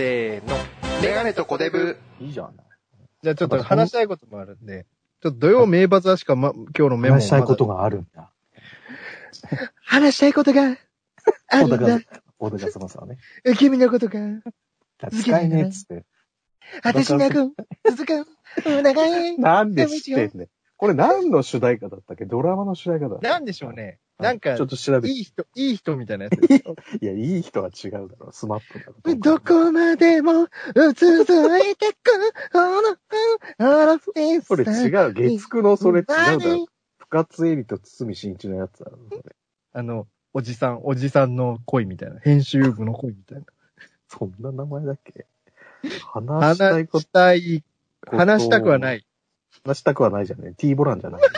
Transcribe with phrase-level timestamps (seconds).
[0.00, 0.56] せーの。
[1.02, 1.98] メガネとコデブ。
[2.20, 2.54] いいじゃん。
[3.22, 4.86] じゃあちょっと話したいこともあるんで、
[5.22, 7.74] ちょっと土曜名バザーしか、ま、今日のメモを話したいことが。
[7.74, 8.32] があるんだ。
[9.84, 10.62] 話したいことが
[11.48, 12.00] あるんだ小高。、
[12.38, 13.18] 小高様さんね。
[13.58, 14.20] 君のことが、
[15.10, 16.06] 使えねえっつって。
[16.82, 17.52] 私なく、
[17.90, 18.26] 続く、
[18.66, 19.36] お願い。
[19.38, 20.48] なんで知ってんねん。
[20.80, 22.24] これ何の主題歌だったっけ？
[22.24, 23.98] ドラマの主題歌だったなんでしょうね。
[24.18, 25.14] なんかちょっ、と調べて。
[25.14, 26.36] いい人、いい人みたいなやつ。
[27.02, 28.32] いや、いい人は違うだろう。
[28.32, 29.14] スマップだろ。
[29.16, 30.48] どこまでも
[30.94, 32.96] 続いてく、この、
[33.58, 35.12] あらふえそれ違う。
[35.12, 36.66] 月9のそれ違うだろ。
[36.96, 38.98] 深津絵里と堤真一のやつだろ。
[39.74, 42.20] あの、おじさん、おじさんの恋みたいな。
[42.20, 43.44] 編集部の恋みたいな。
[44.08, 45.26] そんな名前だっけ？
[46.06, 47.64] 話したいこと話したい、
[48.06, 49.06] 話したくはない。
[49.64, 50.54] 話したくはないじゃんね。
[50.56, 51.22] T ボランじゃない。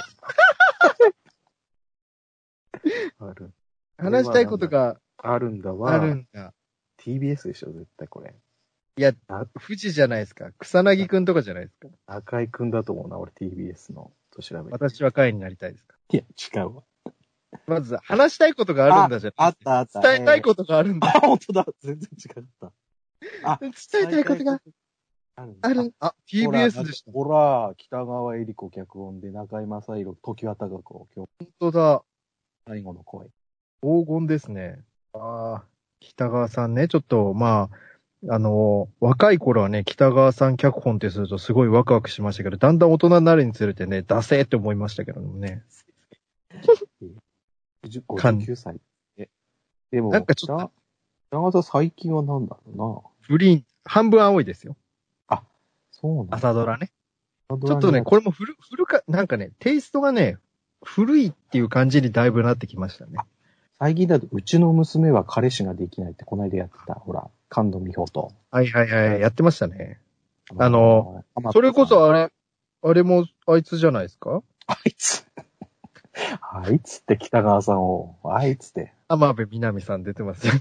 [3.18, 3.52] ある。
[3.98, 5.92] 話したいことがあるんだわ。
[5.92, 6.54] あるんだ。
[6.98, 8.34] TBS でしょ、絶対これ。
[8.98, 10.50] いやあ、富士じゃないですか。
[10.58, 11.88] 草薙くんとかじゃないですか。
[12.06, 14.12] 赤井くんだと思うな、俺 TBS の。
[14.30, 14.72] と調べて。
[14.72, 15.96] 私は会になりたいですか。
[16.12, 16.82] いや、違うわ。
[17.66, 20.00] まず、話したいことがあるんだじゃないたあった。
[20.00, 21.20] 伝えたいことがあるんあ、だ。
[21.20, 21.66] 本当だ。
[21.80, 22.72] 全然違った。
[23.44, 23.70] あ、伝
[24.08, 24.60] えたいことが
[25.36, 25.94] あるある。
[26.00, 27.12] あ、TBS でした。
[27.12, 32.02] ほら、北川恵理子脚本で中井正宏、時は高子、今日本当だ。
[32.66, 33.26] 最後の声。
[33.82, 34.78] 黄金ですね。
[35.14, 35.64] ああ、
[36.00, 37.70] 北川さんね、ちょっと、ま
[38.28, 45.64] あ、あの、若い頃はね、北川さん脚本ってするとすごいワクワクしましたけど、だんだん大人になるにつれてね、ダセーって思いましたけどもね。
[47.84, 48.80] 10感59歳。
[49.16, 49.28] え、
[49.90, 50.70] でも、なんかちょっと北
[51.30, 54.76] 北川さん最近は何だろグリーン、半分青いですよ。
[56.02, 56.36] そうな。
[56.36, 56.90] 朝ドラね。
[57.48, 60.38] ちょっとね、これも古、古か、なんかね、テイストがね、
[60.84, 63.18] 古いっていう感じにだいぶなってきましたね。
[63.78, 66.94] 最近だと、うちの娘は彼氏ができないって、この間やってた。
[66.94, 68.32] ほら、菅野美穂と。
[68.50, 70.00] はいはいはい、やってましたね。
[70.58, 72.32] あの、それこあそあれ、
[72.82, 74.42] あれもあいつじゃないですか？
[74.84, 75.26] いつ。
[76.40, 80.54] あいつって北川さんを、あいつって、浜辺美波さん出てますよ。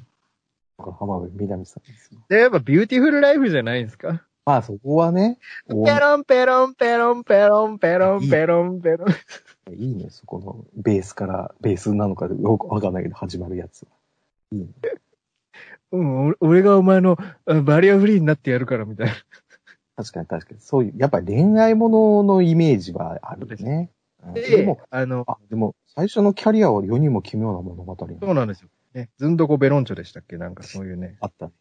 [0.78, 2.20] 浜辺美波さんですよ。
[2.30, 4.26] で、やっぱビューティフルライフじゃないですか？
[4.46, 5.38] まあそこはね、
[5.70, 9.74] おペロンペロンペロンペロンペロンペロンペロン。
[9.74, 13.90] いいね、そこのベースから、ベースなのかよくわかんないけど始まるやつは。
[14.52, 14.68] いいね。
[15.92, 19.14] うん、俺俺がお前のあバリアフリーになってやるからみたいな。
[19.98, 20.60] 確かに確かに。
[20.60, 23.92] そういう、やっぱり恋愛もののイメージはあるよね。
[24.26, 28.70] うんででも、、あの、あ、でも、最初のキャリアは世にも奇妙な物語そうなんですよ。
[28.94, 30.38] ね、ずんどこベロンチョでしたっけ？
[30.38, 31.52] なんかそういうね、あったね。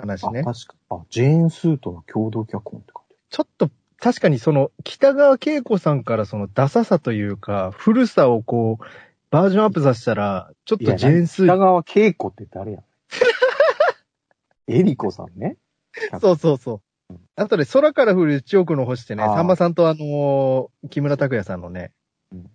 [0.00, 0.52] 話ねあ、。
[0.52, 0.74] 確か。
[0.90, 8.84] あ、ジェーン・スーとの共同脚本って書いてちょっと、確かにその、北川景子さんからそのダサさというか、古さをこう、
[9.30, 10.78] バージョンアップさせたら、ちょっ。
[10.78, 12.82] とジェーンスー北川景子って誰やん
[14.68, 15.56] エリコさんね。
[16.20, 16.80] そうそうそ
[17.10, 17.14] う。
[17.36, 21.92] あとで空から降る1億の星ってね、さんまさんとあのー木村拓哉さんのね、
[22.32, 22.50] うん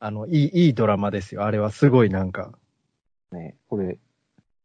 [0.00, 1.44] あの、いい、いいドラマですよ。
[1.44, 2.50] あれはすごいなんか。
[3.30, 3.98] ね、これ、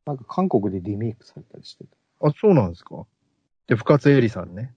[0.06, 1.97] なんか韓国でリメイクされたりしてた。
[2.22, 3.05] あ、そうなんですか？
[3.67, 4.73] で、深津絵里さんね。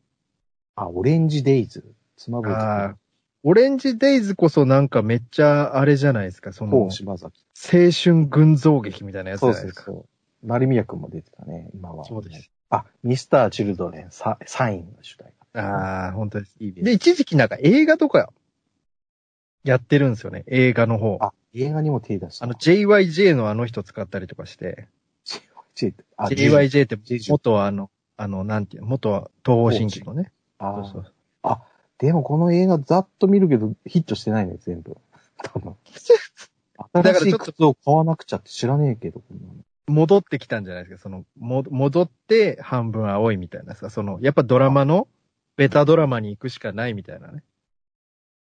[0.74, 1.84] あ、オレンジデイズ。
[2.16, 2.96] 妻夫木ああ。
[3.42, 6.52] オレンジデイズこそなんかめっちゃあれじゃないですか？
[6.52, 7.42] その、島崎。
[7.64, 9.82] 春群像劇みたいなやつじそうゃないですか？
[9.84, 10.46] そうそう。
[10.46, 12.04] 成宮くんも出てたね、今は。
[12.04, 12.50] そうです。
[12.70, 15.60] あ、ミスター・チルドレン、ササインの主題歌。
[15.60, 16.54] ああ、本当です。
[16.60, 18.30] いいで、一時期なんか映画とか
[19.64, 20.44] やってるんですよね。
[20.46, 21.18] 映画の方。
[21.20, 22.44] あ、映画にも手出した。
[22.44, 24.86] あの、JYJ のあの人使ったりとかして、
[25.86, 26.04] JYJ って。
[26.16, 30.32] あ JYJ って JJ 元あの、あの、なんていうの、元東方神起のね。
[30.58, 31.12] あそうそう。
[32.00, 34.96] でもこの映画ざっと見るけど、ヒットしてないね、全部。
[35.44, 35.76] 多分。
[36.94, 39.20] だからちょっと新しい靴を買わなくちゃって知らねえけど、
[39.86, 41.02] 戻ってきたんじゃないですか。
[41.02, 45.08] その、も、戻って半分青いみたいなさ、その、やっぱドラマの、
[45.56, 47.42] ベタドラマに行くしかないみたいなね。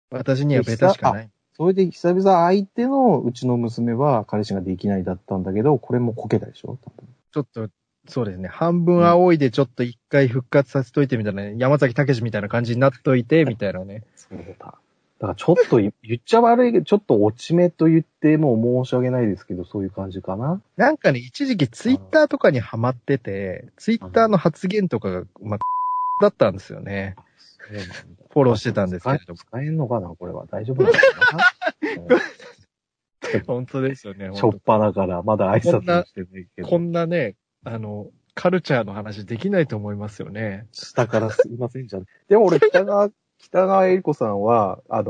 [0.10, 1.30] 私にはベタしかない。
[1.58, 7.08] それで久々相手のうちの娘は彼氏ができないだったんだけど、これもこけたでしょ多分。
[7.32, 7.70] ちょっと、
[8.08, 8.48] そうですね。
[8.48, 11.56] 半分青いでちょっと一回復活させといてみたいなね。
[11.58, 14.04] 山崎武みたいな感じになっといて、みたいなね。
[14.16, 14.80] そうだ。
[15.20, 18.56] だからちょっと言言っちゃ悪いけど、ちょっと落ち目と言っても
[18.86, 20.62] 申し訳ないですけど、そういう感じかな。
[20.78, 25.60] なんかね、一時期ツイッターとかにハマってて、ツイッターの発言とかが、まあ、
[26.24, 27.16] だったんですよね。
[28.32, 29.38] フォローしてたんですけれども。
[29.38, 30.46] 使えんのかなこれは。
[30.50, 31.44] 大丈夫なのかな
[33.48, 34.28] 本当ですよね。
[34.28, 36.78] うんしょっぱなから、まだ挨拶もしてないけこど。
[36.80, 40.68] んなね、あの、カルチャーの話できないと思いますよね。
[40.72, 42.06] 下からすいませんじゃん。
[42.28, 45.06] でも俺、 北川、北川恵理子さんは、あのー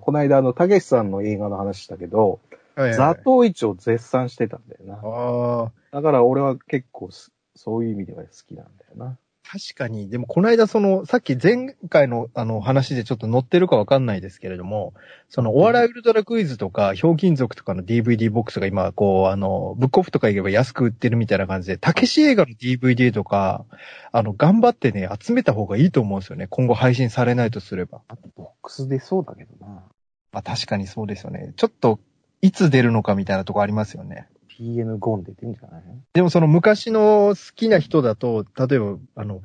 [0.00, 2.40] この間、あの、たけしさんの映画の話したけど、
[2.76, 4.94] はいはいザトウイチを絶賛してたんだよな。
[4.94, 9.18] ああ、だから俺は結構すそういう意味では好きなんだよな。
[9.46, 14.94] 確かに、でもこの間その、さっき前回のあの話でちょっと載ってるかわかんないですけれども、
[15.28, 23.66] そのお笑いウルトラクイズとか、ひょうきん族とかの DVD ボックスが今、こう、あの、ブックオフとか行けば安く売ってるみたいな感じで、たけし映画の DVD とか、
[24.12, 26.46] あの、頑張ってね、集めた方がいいと思うんですよね。
[26.48, 28.00] 今後配信されないとすれば。
[28.08, 29.84] あとボックスでそうだけどな。
[30.32, 31.52] まあ確かにそうですよね。
[31.56, 32.00] ちょっと、
[32.40, 34.26] いつ出るのかみたいなとこありますよね。
[34.58, 35.82] PN ゴンで出てんじゃない？
[36.12, 39.42] でもその昔の好きな人だと、例えば、あの、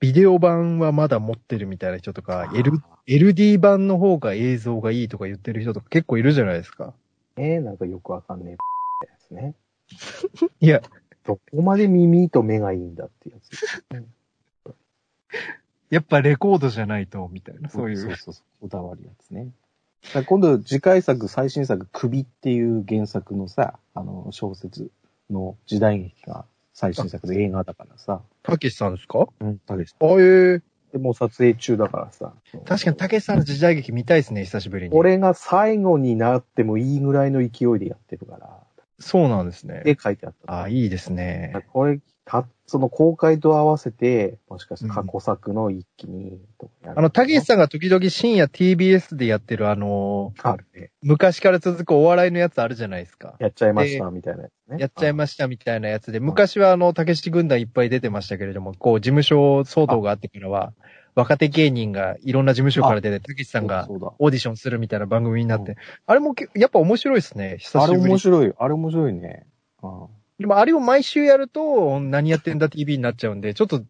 [0.00, 2.72] ビデオ版はまだ持ってるみたいな人とか、L、
[3.06, 6.94] LD 版の方が映像がいいとか言ってる人とか結構いるじゃないですか。
[7.36, 9.54] えー、なんかよくわかんねえやつね。
[10.60, 10.80] いや、
[11.24, 13.84] どこまで耳と目がいいんだってやつ。
[15.90, 17.96] やっぱレコードじゃないと、みたいな、そういう。
[17.96, 18.44] そうそうそう。
[18.62, 19.48] こだわるやつね。
[20.26, 24.90] 今度次回作、最新作、首っていう原作のさ、あの、小説
[25.30, 28.22] の時代劇が最新作で映画だからさ。
[28.42, 29.26] たけしさんですか？
[29.40, 29.94] うん、たけし。
[30.00, 30.62] あ、ええ
[30.92, 32.32] でもう撮影中だからさ。
[32.64, 34.94] 確かにたけしさんの時代劇見たいですね、久しぶりに。
[34.96, 38.58] 俺が最後になってもいいぐらいの勢いでやってるから。
[38.98, 39.82] そうなんですね。
[39.84, 40.62] で書いてあった。
[40.62, 41.64] あ、いいですね。
[41.72, 42.00] これ、
[42.30, 50.90] た、その公開と合わせて、もしかして過去作の一気に、とかやるあの、たけしさんが時々深夜 TBS でやってるあのあるね。
[51.02, 53.34] 昔から続くお笑いのやつあるじゃないですか。
[53.40, 54.76] やっちゃいました、みたいなやつね。
[54.78, 60.72] やっちゃいましたみたいなやつで、昔はあの、たけし軍団いっぱい出てましたけれども、こう、事務所騒動があってからは、
[61.16, 63.88] 若手芸人がいろんな事務所から出て、たけしさんが。
[63.90, 65.76] オーディションするみたいな番組になって、
[66.06, 68.52] あれもけやっぱ面白いですね、久あれしぶり面白い。
[68.56, 69.46] あれ面白いね。
[69.82, 73.82] うんでもあれを毎週やると、何やってんだ TV になっちゃうんで、ちょっと、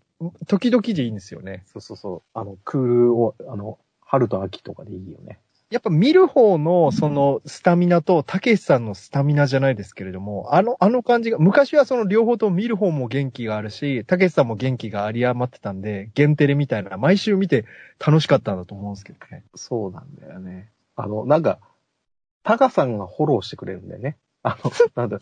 [0.49, 1.63] 時々でいいんですよね。
[1.67, 2.23] そうそうそう。
[2.35, 5.39] あの、クールを、あの、春と秋とかでいいよね。
[5.71, 17.65] やっぱ見る方の、その、スタミナと、たけしさんのスタミナじゃないですけれども、あの、あの感じが、昔はその両方とも見る方も元気があるし、たけしさんも元気があり余ってたんで、限テレみたいな、毎週見て
[18.05, 19.45] 楽しかったんだと思うんですけどね。
[19.55, 20.73] そうなんだよね。
[20.97, 21.61] あの、なんか、
[22.43, 24.17] タカさんがフォローしてくれるんだよね。
[24.43, 25.21] あの、なんだ、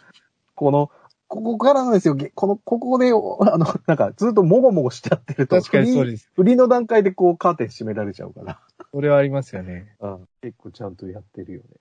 [0.55, 0.91] この、
[1.29, 2.15] ここからなんですよ。
[2.15, 6.31] げこの、ここで、お あの、なんか、ずっともごもごしちゃってると、確かにそうです。
[6.35, 8.61] 振りの段階でこう、カーテン閉められちゃうから。
[8.93, 9.95] それはありますよね。
[10.01, 10.29] うん。
[10.41, 11.77] 結構ちゃんとやってるよね。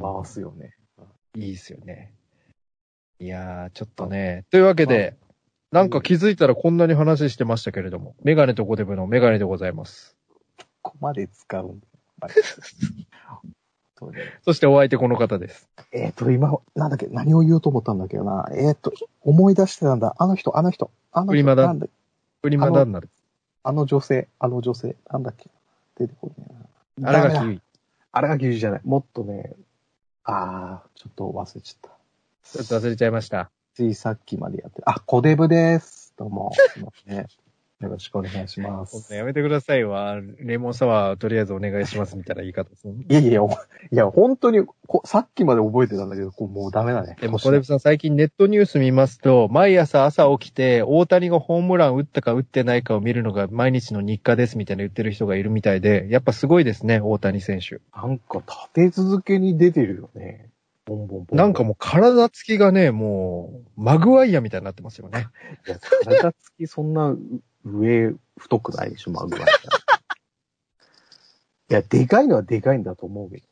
[0.00, 0.74] 回すよね。
[1.36, 2.12] いいですよね。
[3.20, 4.44] いやー、ちょっとね。
[4.50, 5.16] というわけで、
[5.70, 10.16] なんか気づいたらこんなに話してましたけれども、メガネとコデブのメガネでございます。
[10.82, 11.86] ここまで使うんだ。
[14.00, 14.14] はい
[14.44, 15.68] そしてお相手この方です。
[15.92, 18.48] えっ、と、今、なんだっけ、何を言おうと思ったんだっけどな。
[18.54, 18.92] えっ、と、
[19.22, 20.14] 思い出してたんだ。
[20.18, 21.86] あの人、あの人、あの人、フリマだなんだ
[22.42, 23.08] プリマダンナル。
[23.62, 25.50] あの女性、あの女性、なんだっけ？
[25.98, 26.48] 出てこない
[27.02, 27.10] な。
[27.10, 27.62] あれがダメだキウイ。
[28.12, 28.80] あれが90じゃない。
[28.84, 29.52] もっとね、
[30.24, 32.58] あー、ちょっと忘れちゃった。
[32.58, 33.50] ちょっと忘れちゃいました。
[33.74, 34.88] ついさっきまでやってる。
[34.88, 36.14] あ、コデブです。
[36.16, 36.52] どうも。
[36.54, 37.49] すいません
[37.80, 39.14] よろしくお願いします。
[39.14, 40.20] やめてくださいわ。
[40.38, 42.86] レモンサワーとりあえずお願いしますみたいな言い方です。
[42.86, 47.16] いやいや、おいや、本当にこ、さっきまで覚えてたんだけど、もうダメだね。
[47.18, 57.80] でも、コデブさん最近ネットニュース見ますと、毎朝朝起きて、大谷がホームラン打ったか打ってないかを見るのが毎日の日課ですみたいな言ってる人がいるみたいで、やっぱすごいですね、大谷選手。
[57.96, 60.50] なんか立て続けに出てるよね。
[60.84, 61.38] ボンボンボンボン。
[61.38, 65.28] なんかもう体つきがね、もう、マグワイアみたいになってますよね。
[65.66, 67.16] いや、体つきそんな
[67.64, 69.46] 上太くないでしょ、マグワイア。
[69.46, 69.50] い
[71.68, 73.42] や、でかいのはでかいんだと思うけ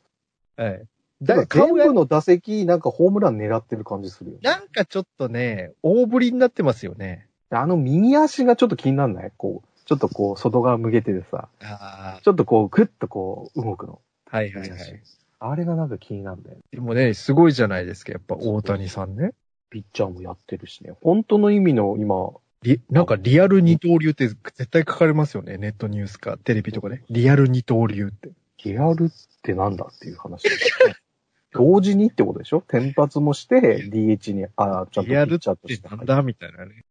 [0.57, 0.63] ど。
[0.63, 0.87] はい。
[1.21, 4.41] だだから全部の打席、なんかホームラン狙ってる感じするよね。
[4.43, 7.27] なんかちょっとね、大振りになってますよね。
[7.49, 9.31] あの右足がちょっと気になんない？
[9.35, 14.01] こう、ちょっとこう、外側向けててさ、あちょっとこう、グッとこう、動くの。
[14.31, 14.37] あ。
[14.37, 15.03] はいはいはい。
[15.39, 16.61] あれがなんか気になるんだよね。
[16.71, 19.31] でもね、すごいじゃないですか、やっぱ大谷さんね。
[19.69, 20.93] ピッチャーもやってるしね。
[21.01, 25.57] 本当の意味の今、リなんかリアル二刀流って絶対書かれますよね。
[25.57, 27.03] ネットニュースか、テレビとかね。
[27.09, 28.31] リアル二刀流って。
[28.65, 29.09] リアルっ
[29.43, 30.51] てなんだっていう話ね。
[31.51, 32.61] 同時にってことでしょ？
[32.67, 36.83] 天発もして、DH に、あちゃんとピリアルっッチャーとてしてなんだみたいなね。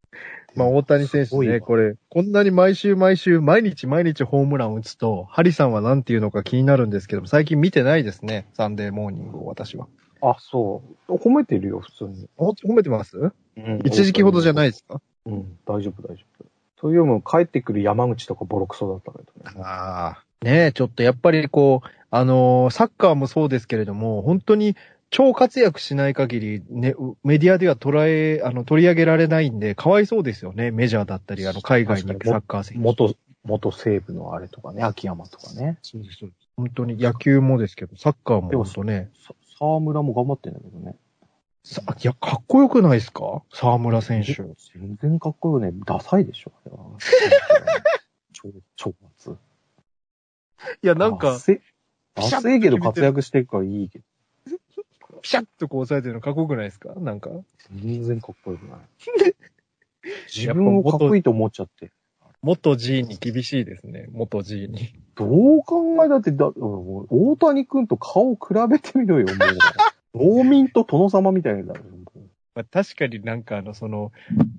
[0.57, 8.49] まあ大谷選手ね、これ、こんなに毎週毎週、毎日毎日ホームラン打つと、ハリさんは何て言うのか気になるんですけども、最近見てないですね。
[8.55, 9.87] サンデーモーニングを私は。
[10.23, 11.13] あ、そう。
[11.15, 12.29] 褒めてるよ、普通に。
[12.37, 13.17] ほ褒めてます？
[13.19, 15.01] うん一時期ほどじゃないですか？
[15.29, 16.47] うん、大丈夫、大丈夫。
[16.81, 19.65] そういうの帰ってくる山口とかボロクソだったけどね。
[19.65, 20.25] ああ。
[20.45, 24.77] ねえ、ちょっとやっぱりこう、あのーサッカーもそうですけれども、本当に
[25.11, 30.71] 超活躍しない限り、ね、うメディアでは捉え、あの、取り上げられないんで、かわいそうですよね。
[30.71, 32.83] メジャーだったり、あの、海外に行くサッカー選手。
[32.83, 35.79] 元、元西部のあれとかね、秋山とかね。
[35.83, 36.49] そうです、そうです。
[36.57, 40.97] 本当に野球もですけど、サッカーも本当ね、さ沢村も頑張ってんだけどね。
[41.69, 43.43] さいや、かっこよくないですか？
[43.53, 44.35] 沢村選手。
[44.35, 45.73] 全然かっこよくね。
[45.87, 46.85] ダサいでしょ、あれは。
[48.33, 49.37] 超、超松。
[50.83, 51.61] いや、なんかダ、セ
[52.57, 54.05] いけど活躍してるからいいけど。
[55.21, 56.95] ピシャッとこう押さえてるのかっこよくないですか？
[56.95, 57.31] なんか。
[57.73, 58.81] 全然かっこよくない。
[60.35, 61.91] 自分をかっこいいと思っちゃって。
[62.41, 64.07] 元 G に厳しいですね。
[64.13, 64.95] 元 G に。
[65.17, 69.37] どう考えたって、だ、大谷くんと顔比べてみろよ、もう。
[70.15, 71.75] 農民と殿様みたいな。
[72.55, 74.13] まあ、確かになんかあの、その、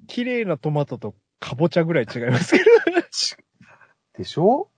[0.08, 2.66] 綺麗なトマトとかぼちゃぐらい違いますけど。
[4.18, 4.70] でしょ？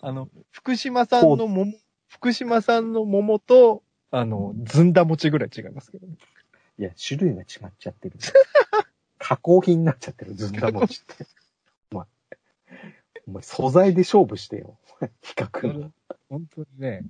[0.00, 1.72] あの、福島さんの桃、
[2.08, 6.14] 福島さんの桃と、あの、ずんだ餅ぐらい違いますけどね。
[6.78, 8.16] いや、種類が違っちゃってる。
[9.18, 11.26] 加工品になっちゃってる、ずんだ餅って。
[11.92, 12.06] お前、
[13.26, 14.78] お前素材で勝負してよ。
[15.22, 15.92] 比較の。
[16.28, 17.02] 本当にね、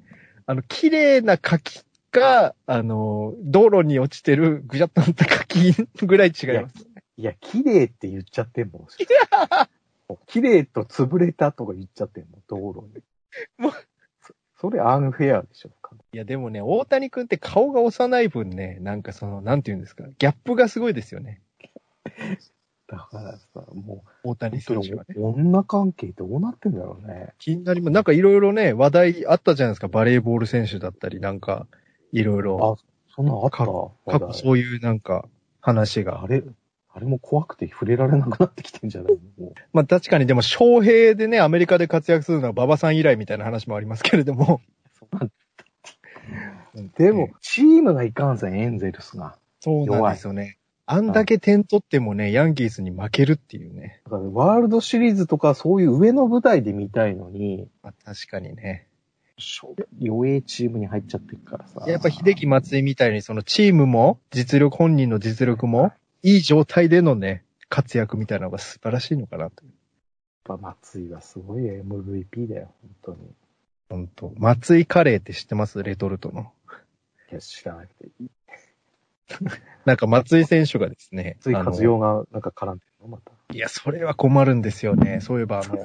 [0.46, 5.72] あの、綺麗な柿か、あの、道路に落ちてるぐちゃっとなった柿
[6.04, 6.86] ぐらい違います。
[7.16, 8.86] いや、綺麗って言っちゃってんもん。
[10.26, 13.02] 綺麗と潰れたとか言っちゃってんもん、道路に。
[13.58, 13.72] もう
[14.22, 15.70] そそれアンフェアでしょ。
[16.12, 21.42] いや、でもね、大谷くんって顔が幼い分ね、なんかその、なんて言うんですか、ギャップがすごいですよね。
[22.88, 25.14] だからさ、も大う、谷選手はね。
[25.18, 27.34] 女関係どうなってんだろうね。
[27.38, 27.92] 気になります。
[27.92, 29.88] なんかいろいろね、話題あったじゃないですか。
[29.88, 31.66] バレーボール選手だったり、なんか、
[32.12, 32.78] いろいろ。
[33.14, 33.56] そんなのあった？
[33.58, 33.66] 過
[34.20, 35.26] 去そういうなんか、
[35.60, 36.26] 話があ。
[36.26, 36.42] れ、
[36.92, 39.18] あれも怖くて触れられなくなってきてんじゃない？
[39.38, 44.60] のもまあ確かにでも、翔平でね、アメリカで活躍するのは馬場さん以来みたいな話もありますけれども。
[46.74, 49.36] うでも、チームがいかんせん、エンゼルスが。
[49.60, 50.58] そうなんですよね。
[50.90, 54.00] あんだけ点取ってもね、ヤンキースに負けるっていうね。
[54.04, 58.87] だからワールドシリーズとかそういう上の舞台で見たいのに、まあ、確かにね。
[59.98, 61.84] 弱えチームに入っちゃってるからさ。
[61.86, 65.92] やっぱ秀樹松井みたいにそのチームも、実力、本人の実力も、
[66.22, 69.64] いい状態でのね、活躍みたいなのが素晴らしいのかなと。
[69.64, 69.72] やっ
[70.44, 73.18] ぱ松井はすごい MVP だよ、本当に。
[73.90, 75.82] 本当松井カレーって知ってます？
[75.82, 76.52] レトルトの。
[77.30, 78.30] いや、知らなくていい。
[79.84, 81.36] なんか松井選手がですね。
[81.44, 83.08] 松井和代がなんか絡んでるの？
[83.08, 83.32] また。
[83.52, 85.20] いや、それは困るんですよね。
[85.20, 85.78] そういえば、あの、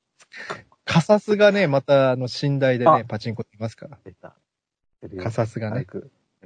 [0.84, 3.98] カサスがね、また、あの、寝台でねあ、パチンコっていますから。
[4.04, 4.34] 出た。
[5.22, 5.86] カサスがね。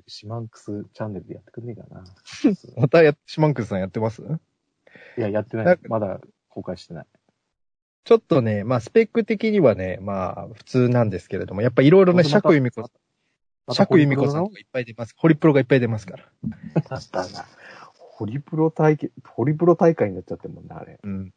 [0.07, 2.05] シマンクスチャンネルでやってくんねえかな。
[2.81, 4.23] またや、シマンクスさんやってます？
[5.17, 7.07] いや、やってなないまだ公開してない。
[8.05, 12.83] ちょっとね、まあ、スペック的にはね、まあ、普通なんですけれども、やっぱいろいろね、また釈由美子、
[13.71, 15.15] 釈由美子さんがいっぱい出ます。
[15.17, 16.25] ホリプロがいっぱい出ますから。
[16.89, 17.45] だな。
[17.99, 20.99] ホリプロ大会、ホリプロ大会になっちゃってるもんね、あれ。
[21.03, 21.35] うん。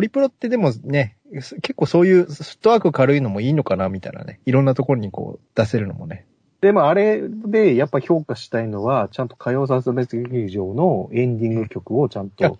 [0.00, 4.40] ホリプロってでもね、結構そういうフットワーク軽いのもいいのかな、みたいなね。
[4.46, 6.24] いろんなところにこう、出せるのもね。
[6.62, 12.58] でもあれでやっぱ評価したいのは、ちゃんと火曜サスペンス劇場のエンディング曲をちゃんと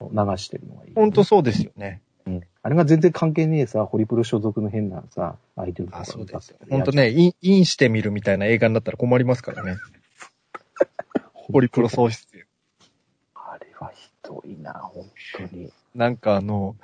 [0.00, 0.08] 流
[0.38, 2.00] してるのがいい、ほんとそうですよね。
[2.26, 2.40] うん。
[2.62, 9.76] あれが全然関係ねえさ、ホリプロ所属の変なさ、アイドルとかあ、そうですほんとね、イン、インしてみるみたいな映画になったら困りますからね。
[11.34, 12.46] ホリプロ喪失。
[13.34, 15.04] あれはひどいな、本
[15.36, 15.70] 当に。
[15.94, 16.76] なんかあの、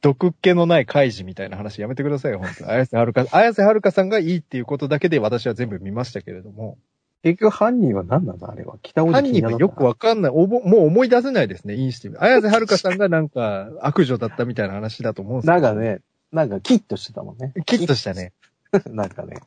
[0.00, 6.78] 毒っ気のない怪事みたいな話やめてくださいよ、本当綾瀬はるか、綾瀬はるかさんがいいっていうことだけで私は全部見ましたけれども。
[7.22, 8.76] 結局犯人は何なんだ、あれは。
[8.82, 10.32] 北尾犯人はよくわかんない。
[10.34, 12.22] おぼもう思い出せないですね、インしてみる。
[12.22, 16.00] 綾瀬はるかさんがなんか悪女だったみたいな話だと思うんですなんかね、
[16.32, 17.54] なんかキッとしてたもんね。
[17.64, 18.34] キッとしたね。
[18.90, 19.38] なんかね。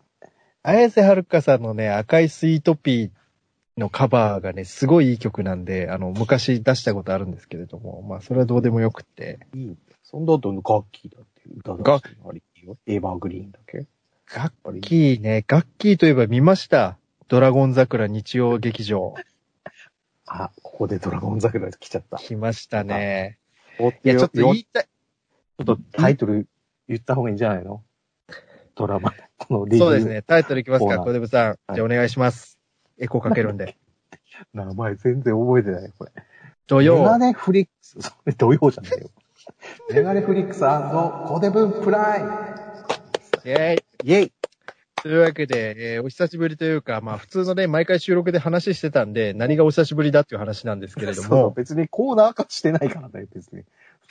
[0.63, 3.11] 綾瀬はるかさんのね、赤いスイートピー
[3.77, 9.39] のカバーがね、すごいいい曲なんで、あの、昔出したことあるんですけれども、まあ、それはどうでもよくって。
[9.55, 9.77] いい。
[10.03, 12.77] そんだと楽器だって歌だしてあれいいよ。
[12.87, 13.85] エヴァーグリーンだけ。
[14.25, 16.97] ガッキーね、ガッキーといえば見ました。
[17.27, 19.15] ドラゴン桜日曜劇場。
[20.25, 22.17] あ、ここでドラゴン桜来ちゃった。
[22.17, 23.37] 来ましたね。
[23.79, 24.83] いいや、ちょっと言いたい。
[24.83, 26.47] ちょっとタイトル
[26.87, 27.83] 言った方がいいんじゃないの？
[28.75, 29.13] ドラマ。
[29.37, 30.21] このレビューそうですね。
[30.21, 31.47] タイトルいきますか、小デブさん。
[31.47, 32.56] はいじゃあお願いします。
[32.99, 33.77] エコーかけるんで。
[34.53, 36.11] 名前全然覚えてない、これ。
[36.67, 37.17] 土曜メガ。
[37.17, 38.01] ネフリックス。
[38.01, 39.09] それ土曜じゃないよ。
[39.93, 40.61] メガネフリックス
[41.27, 42.31] コデブプライム。
[43.45, 43.83] イェーイ。
[44.03, 44.31] イェイ
[45.01, 53.63] というわけで、えーお久しぶりというか、まあ普通のね、毎回収録で話してたんで、何がお久しぶりだっていう話なんですけれどそうも、別にコーナー化してないからね、別に。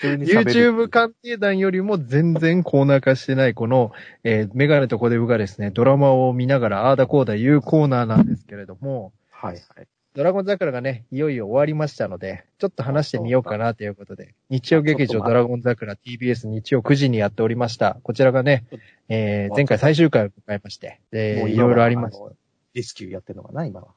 [0.03, 3.93] YouTube 鑑定団よりも全然コーナー化してないこの、
[4.25, 9.89] えーメガネとコデブがですね、ドラマを見ながらあーだこうだ言うコーナーなんですけれども、はいはい。
[10.15, 17.99] ドラゴン桜がね、いよいよ終わりましたので、ちょっと話してみようかなということで、日曜劇場ドラゴン桜 TBS 日曜9時にやっておりました。
[18.03, 18.65] こちらがね、
[19.11, 22.25] えー前回最終回を迎えまして、で、いろいろありました。
[22.73, 23.89] レスキューやってるのかな、今は。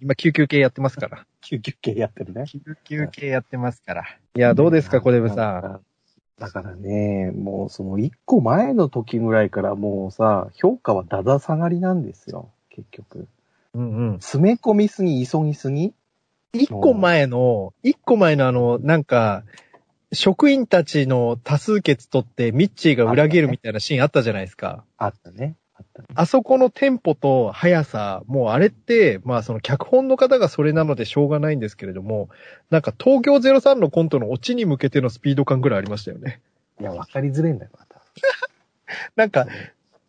[0.00, 1.26] 今、救急系やってますから。
[1.40, 2.44] 救急系やってるね。
[2.46, 4.02] 救急系やってますから。
[4.02, 5.64] いや、どうですか、小デブさん。
[5.66, 5.80] ん？
[6.38, 13.28] だからね、もうその一個前の時ぐらいからもうさ、評価はだだ下がりなんですよ、結局。
[13.74, 14.20] うんうん。
[14.20, 15.94] 詰め込みすぎ、急ぎすぎ？
[16.52, 19.44] 一個前の、一個前のあの、なんか、
[20.12, 24.84] 職員たちの多数決取ってミッチーが裏切るみたいなシーンあったじゃないですか。
[24.98, 25.56] あったね。
[26.14, 32.28] あそこのテンポと速さ、もうあれって、まあその脚本の方がそれなのでしょうがないんですけれども、
[32.70, 36.40] なんか東京03のコントのオチに向けてのスピード感ぐらいありましたよね。
[36.80, 38.02] いや、わかりづれんだよ、また。
[39.16, 39.46] なんか、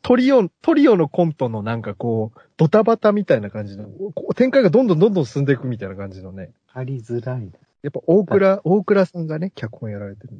[0.01, 3.89] トリオ、トリオのコントのなんかこう、ドタバタみたいな感じの、
[4.35, 6.51] 展開がどんどんどんどん進んでいくみたいな感じのね。
[6.67, 7.51] わかりづらいな。
[7.83, 10.39] やっぱ大倉、大倉さんがね、脚本やられてるの。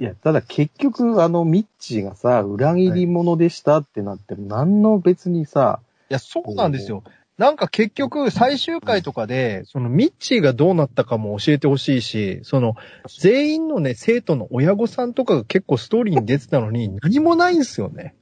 [0.00, 7.04] いや、ただ結局、あの、ミッチーがさ、裏切り者でしたってなっても、何の別にさ、いや、そうなんですよ。
[7.36, 12.76] なんか結局、最終回とかで、そのミッチーがどうなったかも教えてほしいし、その、
[13.20, 18.14] 全員のね、生徒の親御さんとかが結構ストーリーに出てたのに、何もないんですよね。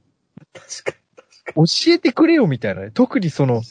[0.53, 0.99] 確か
[1.55, 2.91] 教えてくれよ、みたいなね。
[2.93, 3.63] 特にその、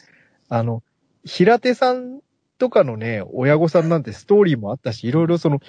[0.48, 0.82] あの、
[1.26, 2.22] 平手さん
[2.58, 5.60] とかのね、親御さんなんてストーリーもあったし、いろいろその、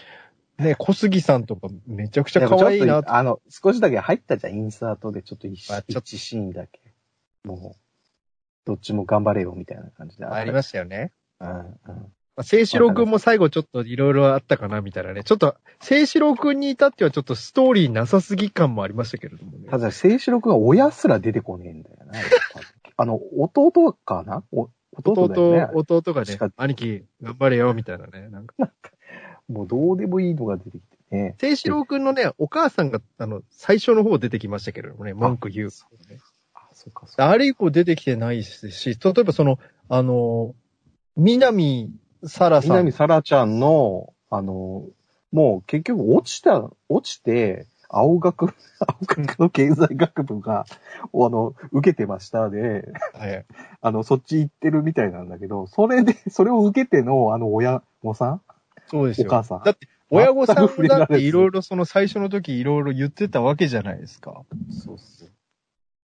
[0.58, 6.80] ね、小杉さんとかめちゃくちゃ可愛いなあの、少しだけ入ったじゃん、インサートで、ちょっと一一シーンだけ。
[7.44, 7.80] もう、
[8.64, 10.24] どっちも頑張れよ、みたいな感じで。
[10.24, 11.12] ありましたよね。
[11.40, 11.58] うんうん。
[12.38, 15.24] まあ、聖志郎くんも最後ちょっといろいろあったかなみたいなね。
[15.24, 19.68] ちょっと、聖志郎くんに至ってはちょっとストーリーなさすぎ感もありましたけれどもね。
[19.68, 22.12] ただ、聖志録が親すら出てこねえんだよな。
[22.96, 24.42] あの、弟かな？
[24.50, 25.68] お弟ね。
[25.72, 28.28] 弟、弟がね兄貴、頑張れよ、みたいなね。
[28.28, 28.54] なんか、
[29.48, 31.34] もうどうでもいいのが出てきてね。
[31.38, 35.68] 聖志郎くんのね、お母さんが、あの、最初の方出てきましたけれどもね、文句言う。
[36.54, 37.30] あ、そうか、そうか。
[37.30, 40.54] あれ以降出てきてないですし、例えばその、あの、
[41.16, 41.90] 南
[42.24, 42.70] 沙羅さん。
[42.70, 44.84] 南沙羅ちゃんの、あの、
[45.32, 50.66] もう結局落ちた、落ちて、青学、 青学の経済学部が、
[51.02, 53.46] あの、受けてましたで、はい。
[53.80, 58.42] あの、そっち行ってるみたいなんだけど、それで、それを受けての、あの、親御さん
[58.90, 59.26] そうですよ。
[59.28, 60.56] お母さんだって、親御さん
[60.88, 64.44] だっていろいろその最初の時いろいろ言ってたわけじゃないですか。
[64.70, 65.30] そうそう。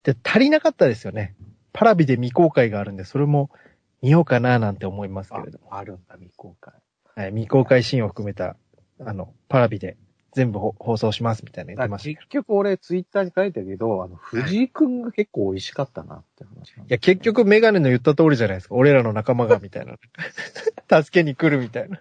[0.03, 1.35] で、足りなかったですよね。
[1.73, 3.51] パラビで未公開があるんで、それも
[4.01, 5.75] 見ようかななんて思いますけあれども。
[5.75, 6.75] あるんだ、未公開。
[7.15, 8.57] はい、未公開シーンを含めた、
[8.99, 9.97] あの、パラビで
[10.33, 12.09] 全部ほ放送しますみたいな言ってました。
[12.09, 18.75] 結局俺ツイッターに書いたけど、あの、藤井くんが結構美味しかったなって話いや、結局メガネの言った通りじゃないですか。
[18.75, 19.97] 俺らの仲間がみたいな。
[21.03, 22.01] 助けに来るみたいな。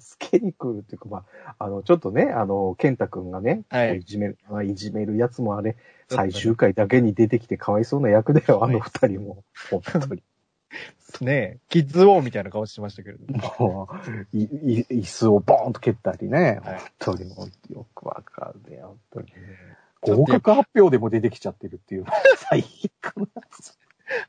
[0.00, 1.24] 助けに来るっていうか、ま
[1.58, 5.76] あ、あの、ちょっとね、あの、健太くんがね、はいいじめる、まあいじめるやつもあれ、
[6.08, 9.44] 最終回だけに出てきてかわいそうな役だよ、あのはい二人も。
[9.70, 10.22] 本当に。
[11.20, 13.54] ねえ、キッズウォーみたいな顔してましたけれども。
[13.58, 13.88] も
[14.32, 19.32] う、い、い、椅子をボーンと蹴ったりね、はい本当にもうよくわかるね、本当に。
[20.02, 22.04] 合格発表でも出てきちゃってるっていう、
[22.50, 22.64] 最
[23.02, 23.76] 悪なやつ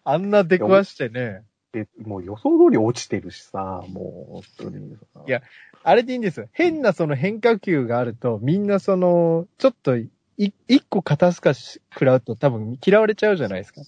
[0.03, 1.43] あんな出くわしてね。
[1.71, 5.21] で、もう予想通り落ちてるしさ、もう本当にさ。
[5.27, 5.41] いや
[5.83, 6.47] あれでいいんですよ。
[6.51, 13.81] 変なその変化球があると、みんなその、ちょっとい、一個肩透かし食らうと多分嫌われちゃうじゃないですか。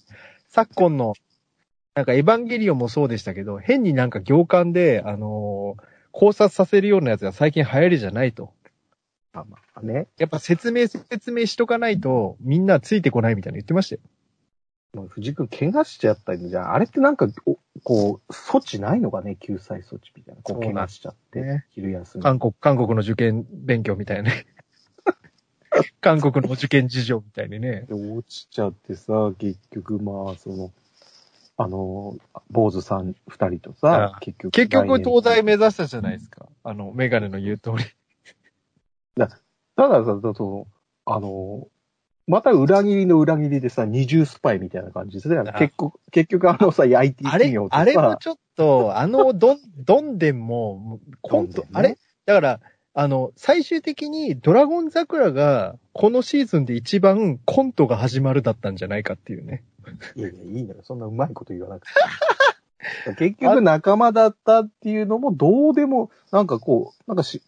[0.48, 1.14] 昨今の、
[1.94, 8.52] なんかエヴァンゲリオンもそうでしたけど、変になんか行間で、あのー考察させるようなやつが最近流行りじゃないと。
[9.32, 10.06] まあまあね。
[10.16, 15.08] やっぱ説明説明しとかないと、みんなついてこないみたいなの言ってましたよ。
[15.08, 16.72] 藤井君怪我しちゃったりじゃん。
[16.72, 19.36] あれってなんか、おこう、措置ないのかね？
[19.36, 20.42] 救済措置みたいな。
[20.42, 22.24] こう、怪我しちゃって、ね昼休み。
[22.24, 24.46] 韓国、韓国の受験勉強みたいなね。
[26.00, 27.82] 韓国の受験事情みたいにね。
[27.82, 30.72] で落ちちゃってさ、結局まあ、その、
[31.56, 32.16] あの、
[32.50, 34.52] 坊主さん二人とさあ、結局。
[34.52, 36.48] 結局東大目指指したじゃないですか。
[36.62, 37.84] あの、メガネの言う通り。
[39.76, 40.66] たださ、その、
[41.06, 41.68] あの、
[42.26, 45.44] また裏切りの裏切りでさ、二重スパイみたいな感じですねあ。
[45.58, 51.98] 結局、結局あのさ、IT あれ企業、とさ、あれもちょっと、あの、どん、どんでんも、コント、ねあれ？
[52.24, 52.60] だから、
[52.94, 59.64] あの、最終的にドラゴン桜が、このシーズンで一番コントが始まるだったんじゃないかっていうね。
[60.16, 60.80] いやいや、いいんだよ。
[60.82, 61.92] そんなうまいこと言わなくて。
[63.18, 67.42] 結局仲間だったっていうのもどうでも、なんかこう、なんかし、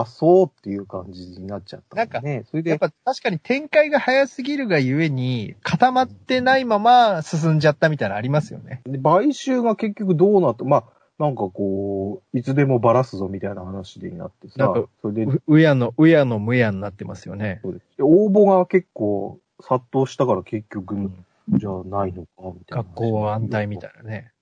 [0.00, 2.44] あ、そうっていう感じになっちゃったんだね。
[2.50, 8.82] それで、やっぱ確かに展開が早すぎるがゆえに、固まってないまま進んじゃったみたいなのありますよね。
[8.86, 10.84] で買収が結局どうなったまあ、
[11.18, 17.60] なんかこう、いつでもバラすぞみたいな話でになってさなんか、それで、う、うやの、うやのむやになってますよね。
[17.62, 21.10] そうですで応募が結構殺到したから結局、
[21.48, 22.84] じゃあないのかみたいな。
[22.84, 24.32] 学校は安泰みたいなね。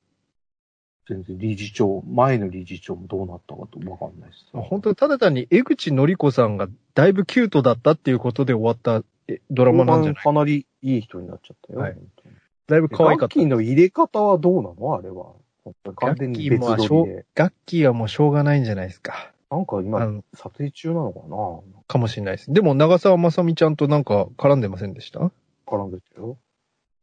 [1.09, 4.47] 全然理事長、前の理事長もどうなったかとわかんないです。
[4.53, 10.23] 本当ただ単に江口のり子さんがだいぶキュートだったっていうことで終わったえドラマなんじゃない？
[10.23, 11.79] かなりいい人になっちゃったよ。
[11.81, 11.97] はい
[12.69, 13.37] だいぶ可愛かった。
[13.37, 14.95] ガッキーの入れ方はどうなの？
[14.97, 15.35] あれは。
[15.95, 17.25] 完全に別撮りで。
[17.35, 19.33] ガッキーはもうしょうがないんじゃないですか？
[19.51, 21.83] あなんか今、の、撮影中なのかな？
[21.87, 22.53] かもしれないです。
[22.53, 25.31] でも長澤まさみちゃんとなんか絡んでませんでした？
[25.64, 26.38] 絡んでたよ。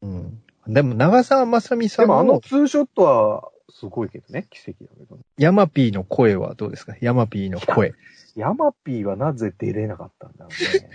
[0.02, 0.42] うん。
[0.68, 4.48] でも長澤まさみさんでもあののツーショットはすごいけどね。
[4.50, 5.24] 奇跡だけどね。
[5.38, 6.96] ヤマピーの声はどうですか？
[7.02, 7.94] ヤマピーの声。
[8.36, 10.90] ヤマピーはなぜ出れなかったんだろうね。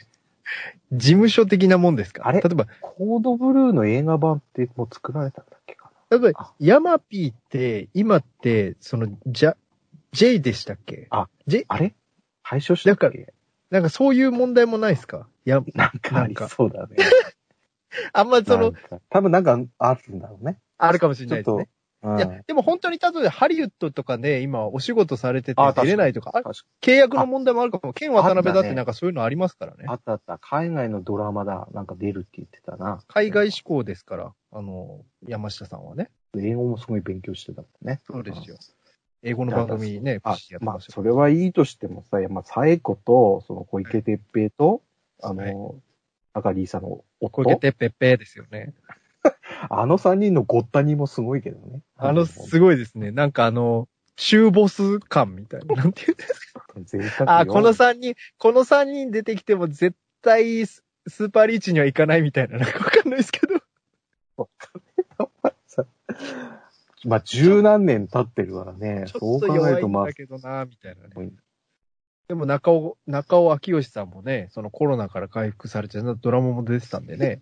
[0.93, 2.27] 事務所的なもんですか？
[2.27, 9.57] あれ例えば、コードブルーの映画版ってもう作られたんだっけか例えばあ、ヤマピーって、今って、その、じゃ、
[10.13, 11.09] J でしたっけ？
[11.11, 11.95] あ、J、なあれ？
[12.43, 13.35] 廃所したっなんけ
[13.71, 15.29] なんかそういう問題もないですか？
[15.45, 16.97] や、なんかありそうだね。
[18.15, 18.73] あんまその、
[19.11, 20.59] 多分なんかあるんだろうね。
[20.79, 21.69] あるかもしれないですね。
[22.05, 26.41] いや、でも本当に例えばハリウッドとかで今お仕事されてて出れないとか、あ
[26.81, 27.93] 契約の問題もあるかも。
[27.93, 29.89] ケン渡辺だってなんかそういうのありますからねに。
[29.89, 30.39] あったあった。
[30.39, 31.69] 海外のドラマだ。
[31.73, 33.01] なんか出るって言ってたな。
[33.09, 36.11] 海外志向ですから、あの、山下さんはね。
[36.37, 38.01] 英語もすごい勉強してたってね。
[38.07, 38.57] そうですよ。
[39.23, 44.81] 英語の番組ね、あやってまあそれはいいとしてもさ、まあ、サエコと、その小池徹平と、
[45.21, 45.75] あはいの、
[46.35, 48.75] 赤リーサの夫、小池てっぺっぺですよね。
[49.71, 51.81] あの三人のごったにもすごいけどね。
[51.97, 53.11] あの、すごいですね。
[53.11, 55.75] なんかあの、終ボス感みたいな。
[55.77, 56.65] なんていうんですか。
[56.85, 63.61] 贅沢よあ、この三人、この三人出てきても絶対ススーパーリーチには行かないみたいな、なんかわかんないですけど。
[67.05, 69.05] まあ、十何年経ってるからね。
[69.07, 71.37] ちそうょっと弱い考えると、まあんだ、けどな、みたいなねうん。
[72.29, 77.41] でも中尾、中尾明義さんもね、そのコロナから回復されて、ドラマも出てたんでね、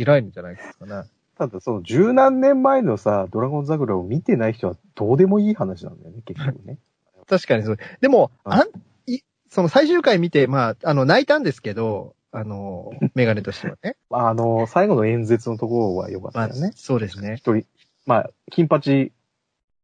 [0.00, 1.08] 偉いんじゃないですかね。
[1.36, 6.78] ただその十何年前のさ、ドラゴン桜を見てない人はどうでもいい話なんだよね、結局ね。
[7.28, 7.78] 確かにそう。
[8.00, 8.68] でも、うんあん、
[9.06, 13.96] い、その最終回見て、まあ、あの、泣いたんですけど、あの、 メガネとしてはね。
[14.10, 17.36] あの、最後の演説のところは良かっまあたよね。、そうですね。
[17.36, 17.64] 一人、
[18.06, 19.10] まあ、金八っ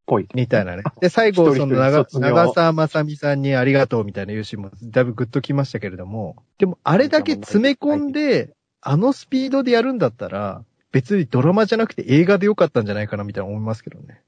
[0.07, 0.29] ぽい。
[0.35, 0.83] みたいなね。
[1.01, 8.54] で、最後、その長、長澤まさみさんにありがとうみたいな言うシーンもだいぶグッときましたけれども、でも、あれだけ詰め込んで、
[8.87, 14.21] あのスピードでやるんだったら、別にドラマじゃなくて映画でよかったんじゃないかなみたいな思いますけどね。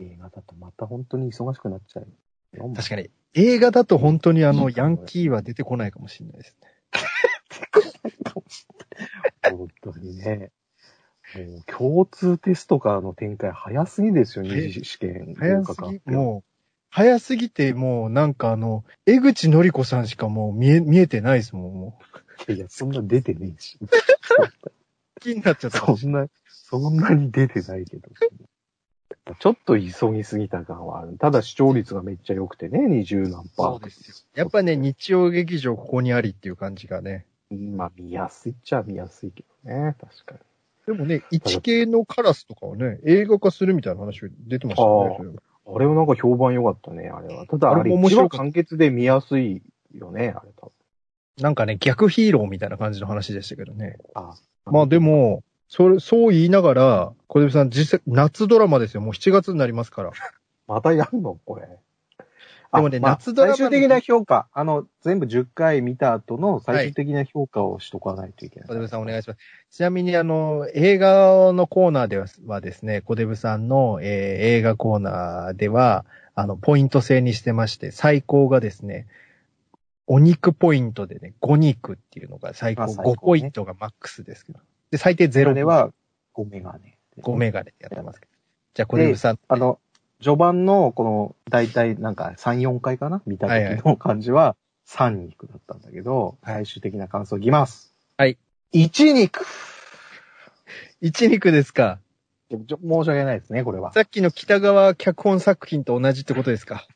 [0.00, 2.72] 映画だとまた本当に忙しくなっちゃうよ。
[2.74, 3.10] 確かに。
[3.34, 6.68] 映画だと本当にあの、ヤンキーは出てこないかもしれないですね。
[9.42, 10.50] 本当にね。
[11.36, 15.34] もう共通テストからの展開早すぎですよ、二次試験。
[15.38, 16.50] 早すぎ、もう、
[16.90, 21.98] 早すぎて、もうなんかあの、江口のり子さんしかもう見え、見えてないですもん、も
[22.48, 23.78] いや、そんな出てねえし。
[23.80, 23.86] う。
[25.20, 25.78] 気になっちゃった。
[25.78, 28.08] そんな、そんなに出てないけど。
[29.38, 31.16] ちょっと急ぎすぎた感はある。
[31.16, 33.70] ただ視聴率がめっちゃ良くてね、二十何パー。
[33.72, 34.16] そうですよ。
[34.34, 37.26] やっぱね、日曜劇場ここにありっていう感じがね。
[37.50, 40.40] まあ見やすいっちゃ見やすいけどね、確かに。
[40.86, 45.38] でもね、一系のカラスとかはね、映画化するみたいな話出てましたよね。
[45.64, 47.46] あれはなんか評判良かったね、あれは。
[47.46, 49.62] ただああれれ一話も面白かった完結で見やすい
[49.94, 50.72] よね、あれ多分。
[51.40, 53.98] なんかね、逆ヒーローみたいな感じの話でしたけどね。
[54.14, 54.34] あ
[54.66, 59.00] まあで、も、それ、そう言いながら、小出さん実際、夏ドラマですよ。
[59.00, 60.12] もう7月になりますから。
[60.68, 61.38] またやるの？
[61.44, 61.66] これ。
[62.74, 68.68] でもねあまあ夏ドラマの最終的な評価、あの、全部10回見た後の最終的な評価をしとかないといけない。
[68.68, 69.38] 小出さんお願いします。
[69.70, 79.06] ちなみにあの、映画のコーナーでははですね、小出さんの、えー映画コーナーでは、あの、ポイント制にしてまして、最高がですね、
[80.12, 84.60] お肉ポイントでね、5肉っていうのが最高あ最高ね5ポイントがマックスですけど。
[84.90, 85.90] で、最低0では
[86.34, 86.98] 5メガネ。
[87.22, 88.32] 5メガネやってますけど。
[88.74, 89.80] じゃあ小出さん、あの、
[90.20, 94.54] 序盤のこの、だいたいなんか3、4回かな見た時の感じは
[94.86, 97.94] 3肉だったんだけど、はい最終的な感想いきます。
[98.18, 98.36] はい。
[98.74, 99.46] 1肉
[101.00, 102.00] 1肉ですか
[102.50, 103.94] ちょちょ申し訳ないですね、これは。
[103.94, 106.86] さっきの北川脚本作品と同じってことですか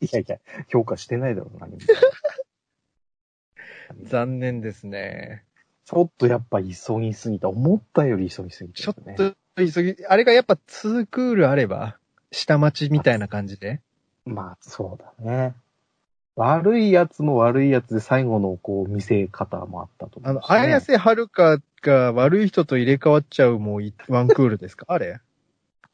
[0.00, 1.78] いやいや、評価してないだろう、何も。
[4.04, 5.44] 残念ですね。
[5.84, 6.68] ちょっとやっぱ急
[7.00, 7.48] ぎすぎた。
[7.48, 9.14] 思ったより急ぎすぎちょた、ね。
[9.14, 11.98] っと急ぎ、あれがやっぱ2クールあれば、
[12.30, 13.80] 下町みたいな感じで。
[14.24, 15.54] まあ、そうだね。
[16.36, 24.86] 悪いやつも悪いやつで最後のこう見せ方もあったと思う、あの、綾瀬はるかが悪い人と入れ替わっちゃうもういワンクールですか？
[24.88, 25.18] あれ？
[25.18, 25.20] こ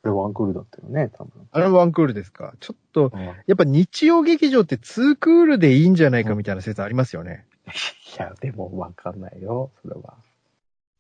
[0.05, 1.49] れワンクールだったよね、多分。
[1.51, 2.55] あれワンクールですか？
[2.61, 7.45] ちょっと、うんいやっぱ日曜劇場って2クールでいいんじゃないかみたいな説ありますよね。
[8.19, 10.15] や、でもわかんないよ、それは。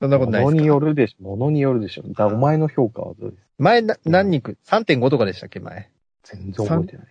[0.00, 0.62] そんなことないですか？
[0.64, 1.22] よるでしょ。
[1.24, 2.02] 物によるでしょ。
[2.06, 3.42] だお前の評価はどうです？
[3.58, 5.60] 前な、何人く ?3.5 とかでしたっけ？
[5.60, 5.90] 前。
[6.22, 7.06] 全然覚えてない。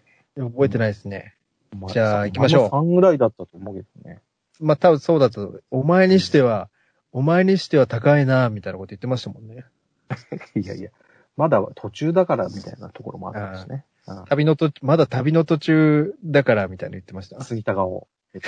[0.51, 1.33] 覚えてないですね。
[1.73, 4.21] お前じゃあ行きましょう3ぐらいだったと思うけどね。
[4.59, 6.69] まあ多分そうだと、お前にしては、
[7.11, 9.65] お前にしては高いな、みたいなこと言ってましたもんね。
[10.55, 10.89] いやいや、
[11.35, 13.83] まだ途中だからみたいなところもあったしね。
[14.07, 17.41] うん旅の途、まだ旅の途中だから、みたいな言ってました。
[17.43, 18.07] 杉高を。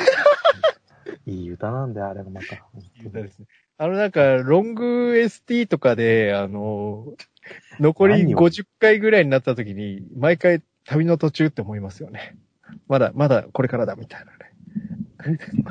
[1.26, 2.56] いい歌なんだよ、あれがまた。
[2.56, 2.60] い
[3.04, 3.46] い歌ですね。
[3.78, 7.14] あのなんか、ロング ST とかで、あの、
[7.80, 12.36] 残り何を？50回ぐらいになった時に、毎回旅の途中って思いますよね。
[12.88, 14.40] まだ、まだこれからだみたいなね。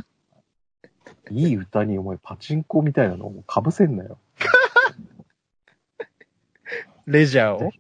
[1.31, 4.19] いい歌にお前パチンコみたいなのを被せんなよ。
[7.07, 7.71] レジャーを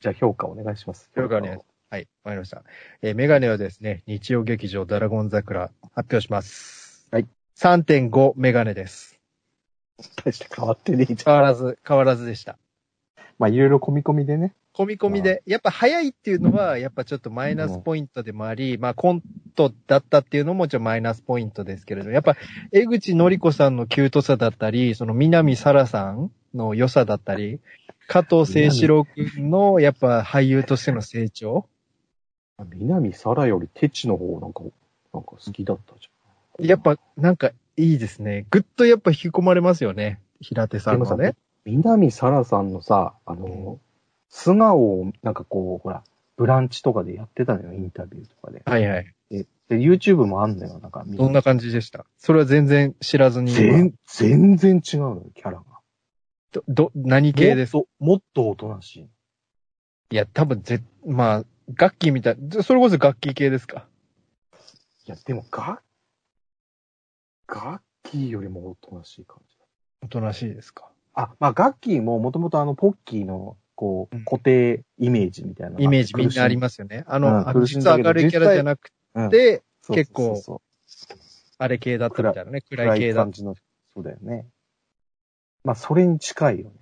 [0.00, 1.10] じゃあ評価お願いします。
[1.14, 2.64] 評価お願いしますはい、わかりました。
[3.02, 6.85] えーメガネはですね、日曜劇場ドラゴン桜発表します。
[7.58, 7.80] はい。
[7.80, 9.18] 3.5メガネです。
[10.24, 11.34] 大して変わってねえじゃん。
[11.34, 12.58] 変わらず、変わらずでした。
[13.38, 14.54] まあいろいろ込み込みでね。
[14.74, 19.22] 込み込みで、やっぱ早いっていうのは、やっぱちょっとマイナスポイントでもあり、まあコン
[19.54, 22.36] トだったっていうのもちょっとマイナスポイントですけれど、やっぱ
[22.72, 27.60] 江口のり子さんのキュートさだったり、その南沙羅さんの良さだったり、
[28.06, 31.66] 加藤清志郎くんのやっぱ俳優としての成長
[32.58, 34.62] 南沙羅よりテチの方なんか、
[35.14, 36.08] なんか好きだったじ
[36.60, 38.46] やっぱなんかいいですね。
[38.50, 40.20] ぐっとやっぱ引き込まれますよね。
[40.40, 41.34] 平手さ、さんのね。
[41.64, 43.80] 南沙羅さんのさ、あの、
[44.28, 46.04] 素顔をなんかこう、ほら、
[46.36, 48.62] ブランチとかでやってたのよ、インタビューとかで。
[48.64, 49.12] はいはい。
[49.30, 51.04] で、で YouTube もあんのよ、なんか。
[51.06, 52.06] どんな感じでした？
[52.18, 53.52] それは全然知らずに。
[53.52, 55.64] 全、全然違うのよ、キャラが。
[56.52, 57.74] ど、ど、何系です？
[57.74, 59.08] もっと、もっとおとなしい。
[60.10, 62.36] いや、多分ぜ、まあ、楽器みたい。
[62.62, 63.88] それこそ楽器系ですか？
[65.06, 65.80] いや、でも、が、
[67.46, 69.56] ガッキーよりもおとなしい感じ
[70.02, 70.90] おとなしいですか？
[71.14, 71.22] だ。
[71.22, 76.60] あ、まあ、ガッキーももともとあの、ポッキーの、こううん、固定イメージみたいなイメージみんなありす。
[76.60, 77.04] ますよね。
[77.06, 80.60] あうんの、あの苦しん実は明るいキャラじゃなくうんて、そう結構
[81.58, 82.62] あれ系だったみたいなね。
[82.62, 83.54] 暗暗いい系だ感じの、
[83.94, 84.46] そうだよね。
[85.62, 86.76] まあ、それに近いよね。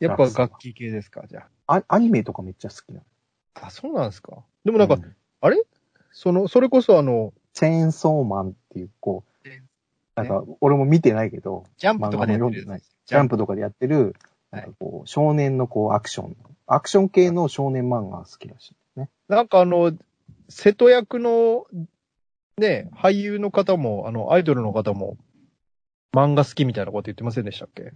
[0.00, 1.24] やっぱ楽器系ですか？
[1.28, 3.02] じゃあアニメとかめっちゃ好きなの。
[3.54, 3.66] あ。
[3.66, 5.02] あ、そうなんですかでもなんか、う
[6.10, 9.30] その、それこそあの、チェーンソーマンっていう、こう
[10.16, 12.94] なんか、俺も見てないけど、ジャンプとかでやってる漫画も読んでないやつ。
[13.06, 14.12] ジャンプとかでやってる、はい
[14.52, 16.36] なんかこう、少年のこう、アクション、
[16.68, 19.10] アクション系の少年漫画が好きらしいね。
[19.28, 19.92] なんかあの、
[20.48, 21.66] 瀬戸役の、
[22.56, 25.16] ね、俳優の方も、あの、アイドルの方も、
[26.14, 27.92] 漫画好きみたいなこと言ってませんでしたっけ？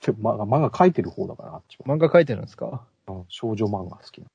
[0.00, 1.86] ちょ漫画、漫画描いてる方だから、あっちは。
[1.86, 2.84] 漫画描いてるんですか？
[3.06, 4.26] うん少女漫画好きな。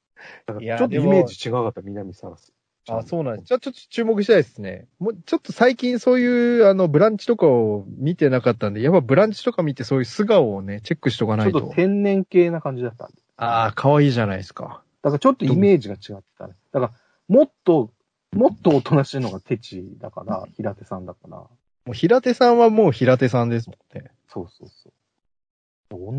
[0.45, 2.53] だかいやらちょっとイメージ違かった、南サラス。
[2.87, 3.47] あ、そうなんです。
[3.47, 4.87] じゃあちょっと注目したいですね。
[4.99, 11.59] もう、ちょっと最近そういう、あの、ブランチとかを見てなかったんで、やっぱブランチとか見てそういう素顔をね、チェックしとかないと。
[11.59, 13.15] ちょっと天然系な感じだったんで。
[13.37, 14.83] ああ、可愛いじゃないですか。
[15.01, 16.53] だからちょっとイメージが違ってたね。
[16.71, 16.93] だから、
[17.27, 17.91] もっと、
[18.33, 21.37] もっとおとなしいのがテチだから、平手さんだから。
[21.37, 21.49] も
[21.89, 24.11] う平手さんはもう平手さんですもんね。
[24.27, 24.91] そうそうそう。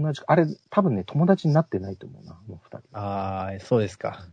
[0.03, 2.99] 同じ、あれ、多分ね、友達になってないと思うな、あの二人。
[2.99, 4.29] ああ、そうですか。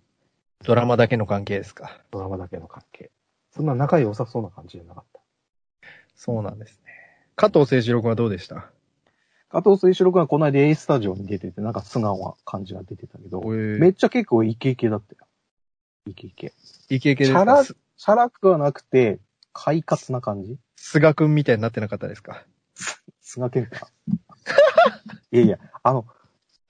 [0.63, 2.01] ドラマだけの関係ですか？
[2.11, 3.11] ドラマだけの関係。
[3.51, 5.19] そんな仲良さそうな感じじゃなかった。
[6.15, 6.91] そうなんですね。
[7.35, 8.69] 加藤清志郎君はどうでした？
[9.49, 15.27] 加藤清志郎君はこの間 A スタジオに出てて、なんか素顔な感じが出てたけど、めめっちゃ結構イケイケだったよ。
[16.07, 16.53] イケイケ。
[16.89, 19.19] イケイケですチャラかチャラくはなくて、
[19.51, 20.57] 快活な感じ？
[20.77, 22.45] 菅君みたいになってなかったですか？
[23.21, 23.89] 菅健か。
[25.31, 26.05] いやいや、あの、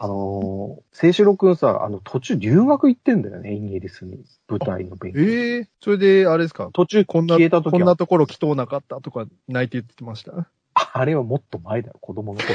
[0.03, 4.25] あのー、清志郎くんさ、あの、途中留学行ってんだよね、イギリスに。
[4.49, 5.19] 舞台の勉強。
[5.21, 6.69] ええそれで、あれですか？
[6.73, 10.49] 途中こんな、消えた時はこんなところ来とうなかったとか泣いて言ってました？
[10.73, 12.49] あれはもっと前だよ、子供の頃。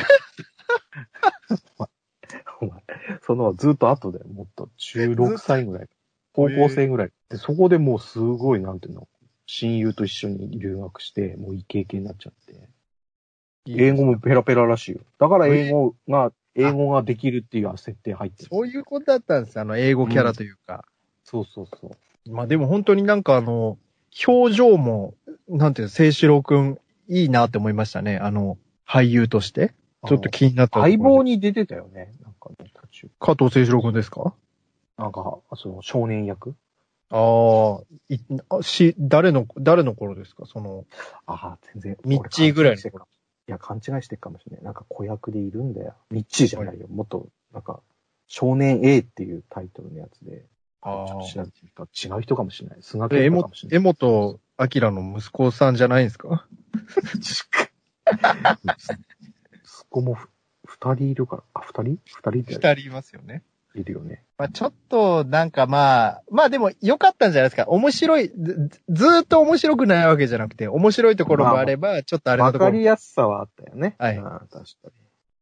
[2.61, 2.82] お前、
[3.22, 5.88] そのずっと後だよ、もっと16歳ぐらい。
[6.34, 7.11] 高校生ぐらい。
[7.30, 9.08] で、そこでもうすごい、なんていうの、
[9.46, 12.68] 親友と一緒に留学して、もうイケイケになっちゃって。
[13.66, 15.00] 英語もペラペラらしいよ。
[15.18, 18.48] だから英語が、英語ができるっていう設定入ってる。
[18.50, 20.84] そういうことだったんですあの、英語キャラというか。
[21.24, 22.30] そうそうそう。
[22.32, 23.78] まあでも本当になんかあの、
[24.26, 25.14] 表情も、
[25.48, 28.18] なんていうの、清志郎くん、いいなって思いましたね。
[28.18, 29.72] あの、俳優として。
[30.06, 30.80] ちょっと気になった。
[30.80, 32.14] 相棒に出てたよね。
[32.22, 33.08] なんかね、途中。
[33.18, 34.34] 加藤清志郎くんですか？
[34.96, 36.54] なんか、その少年役
[37.10, 37.80] あ
[38.50, 40.44] あ、し、誰の、誰の頃ですか？
[40.46, 40.84] その、
[41.26, 41.96] ああ、全然。
[42.04, 43.06] ミッチーぐらいの俺勘違してるか
[43.48, 44.64] いや、勘違いしてるかもしれない。
[44.64, 45.94] なんか子役でいるんだよ。
[46.11, 46.87] ミッチーじゃないよ。
[46.88, 47.80] もっと、なんか、
[48.26, 50.44] 少年 A っていうタイトルのやつで。
[50.80, 52.78] あちょっと調べてみた違う人かもしれない。
[52.82, 53.78] 菅え、江健太か本もしれない。
[53.78, 56.46] 江本明の息子さんじゃないんですか
[59.64, 60.28] そこもふ、
[60.66, 63.42] 二人いるから、あ、二人二人って二人いますよね。
[63.74, 64.24] いるよね。
[64.38, 67.68] まあちょっと、なんかまあ、まあでも良かったんじゃないですか。
[67.68, 73.96] 面白い、ずずーっと面白くないわけじゃなくて、面白いところもあれば、ちょっとあれなわところもかりやすさはあったよね。
[73.98, 74.92] はいうん確かに。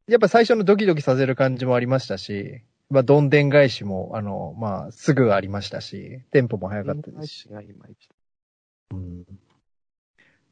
[0.08, 7.32] やっぱ最初のドキドキさせる感じもありましたし、まあ、どんでん返しも、あの、まあ、すぐありましたし、テンポも早かったですし。
[7.42, 8.08] しがいまいち。
[8.92, 9.24] うん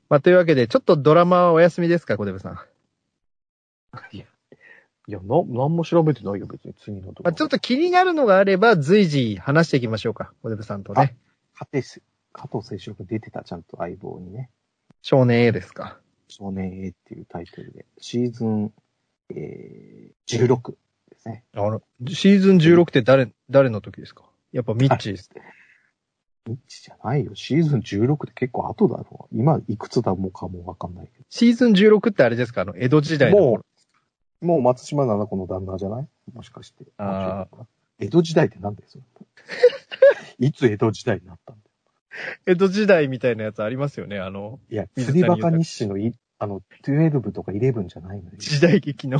[0.08, 2.58] まあ、というわけで、ちょっとドラマはお休みですか、小デブさん。
[4.12, 4.26] いや、
[5.06, 11.16] いや、な、なんも調べてないよ、別に次のとこまあ、ちょっと気になるのがあれば、随時話していきましょうか、小デブさんとね。
[11.54, 12.00] 加藤せ、
[12.32, 14.50] 加藤清志郎が出てた、ちゃんと相棒にね。
[15.02, 16.00] 少年 A ですか。
[16.28, 18.72] 少年 A っていうタイトルで、シーズン、
[19.30, 20.76] えー、16で
[21.18, 21.44] すね。
[21.54, 24.24] あの、シーズン16って誰、誰の時ですか？
[24.52, 25.30] やっぱミッチーです。
[26.46, 27.34] ミッチじゃないよ。
[27.34, 29.36] シーズン16って結構後だろう。
[29.36, 32.62] 今、いくつだもかもわかんないけシーズン16ってあれですか？
[32.62, 33.64] あの、江戸時代のも頃。
[34.40, 34.46] ど。
[34.46, 36.08] もう松島奈々子の旦那じゃない？
[36.32, 36.84] もしかして。
[36.98, 37.46] あ
[37.98, 39.04] 江戸時代って何だよ、それ。
[40.46, 41.70] いつ江戸時代になったんだよ。
[42.46, 48.36] 江戸時代みたいなやつありますよね、あの、いや、釣りバカ日誌のい、あの、12とか11じゃないのよ。
[48.38, 49.18] 時代劇の、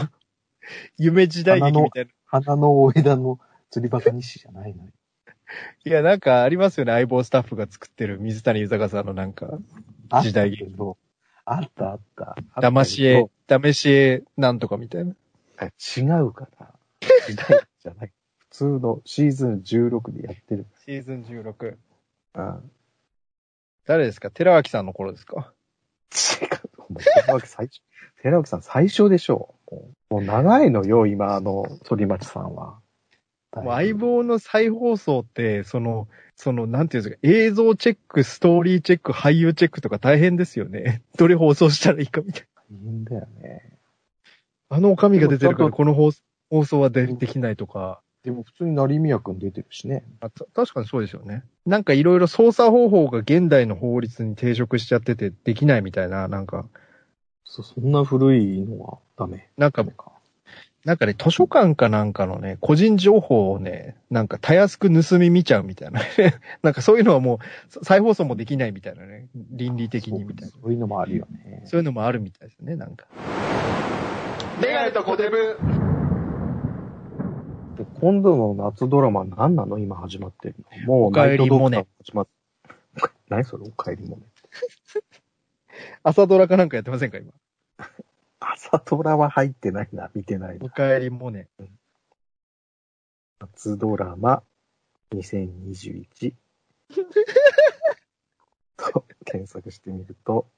[0.98, 2.11] 夢時代劇みたいな。
[2.24, 3.38] 花の大枝の
[3.70, 4.90] 釣りバカ日誌じゃないのよ。
[5.85, 9.59] いや、なんかありますよね、相棒スタッフが作ってる水谷豊さんのなんか、
[10.22, 10.96] 時代劇けど。
[11.46, 12.37] あったあった。
[12.57, 15.14] 騙し絵、騙し絵なんとかみたいな。
[15.59, 16.72] あ違うから。
[17.26, 18.12] 時代じゃない。
[18.38, 20.66] 普通のシーズン16でやってる。
[20.85, 21.76] シーズン16。
[22.35, 22.70] うん。
[23.85, 24.30] 誰ですか？
[24.30, 25.52] 寺脇さんの頃ですか？
[26.12, 26.96] 違う。
[27.02, 27.83] 寺脇最初、
[28.22, 29.74] 寺脇さん最初でしょう。
[30.14, 32.78] もう長いのよ、今、あの、反町さんは。
[33.62, 41.03] もう相棒の再放送って、その、その、なんていうんですか、映像チェック、ストーリーチェック、俳優チェックとか大変ですよね。
[41.17, 43.79] どれ放送したらいいかみたい大変だよね。
[44.71, 44.79] な。
[44.79, 48.01] あのおかみが出てるから、この放送放送はでできないとか。
[48.23, 50.05] でも普通に成宮くん出てるしね。
[50.21, 51.43] あた確かにそうですよね。
[51.67, 56.67] なんかいろいろ操作方法が現代の法律に抵触しちゃっててできないみたいな、なんか、
[57.45, 59.51] そ、そんな古いのはダメ。
[59.59, 59.85] なんか。
[60.85, 66.01] なんかね、図書館かなんかのね、個人情報をね、なんかたやすく盗み見ちゃうみたいな。
[66.62, 67.40] なんかそういうのはも
[67.81, 69.29] う、再放送もできないみたいなね。
[69.35, 70.53] 倫理的にみたいな。
[70.53, 71.62] そういうのもあるよね。
[71.64, 73.07] そういうのもあるみたいですね、なんか。
[74.61, 75.59] メガネとコデブ。
[77.79, 79.79] で今度の夏ドラマ何なの？
[79.79, 80.87] 今始まってるの。
[80.87, 82.29] もうおかえりモネナイトドクター始まっ
[83.29, 84.23] 何それおかえりモネ。
[86.03, 87.33] 朝ドラかなんかやってませんか、今？
[88.40, 90.11] 朝ドラは入ってないな。
[90.14, 90.68] 見てないなお。
[90.68, 91.49] かえりモネ。
[93.40, 94.42] 夏ドラマ
[95.12, 96.35] 2021
[98.77, 100.49] と 検索してみると、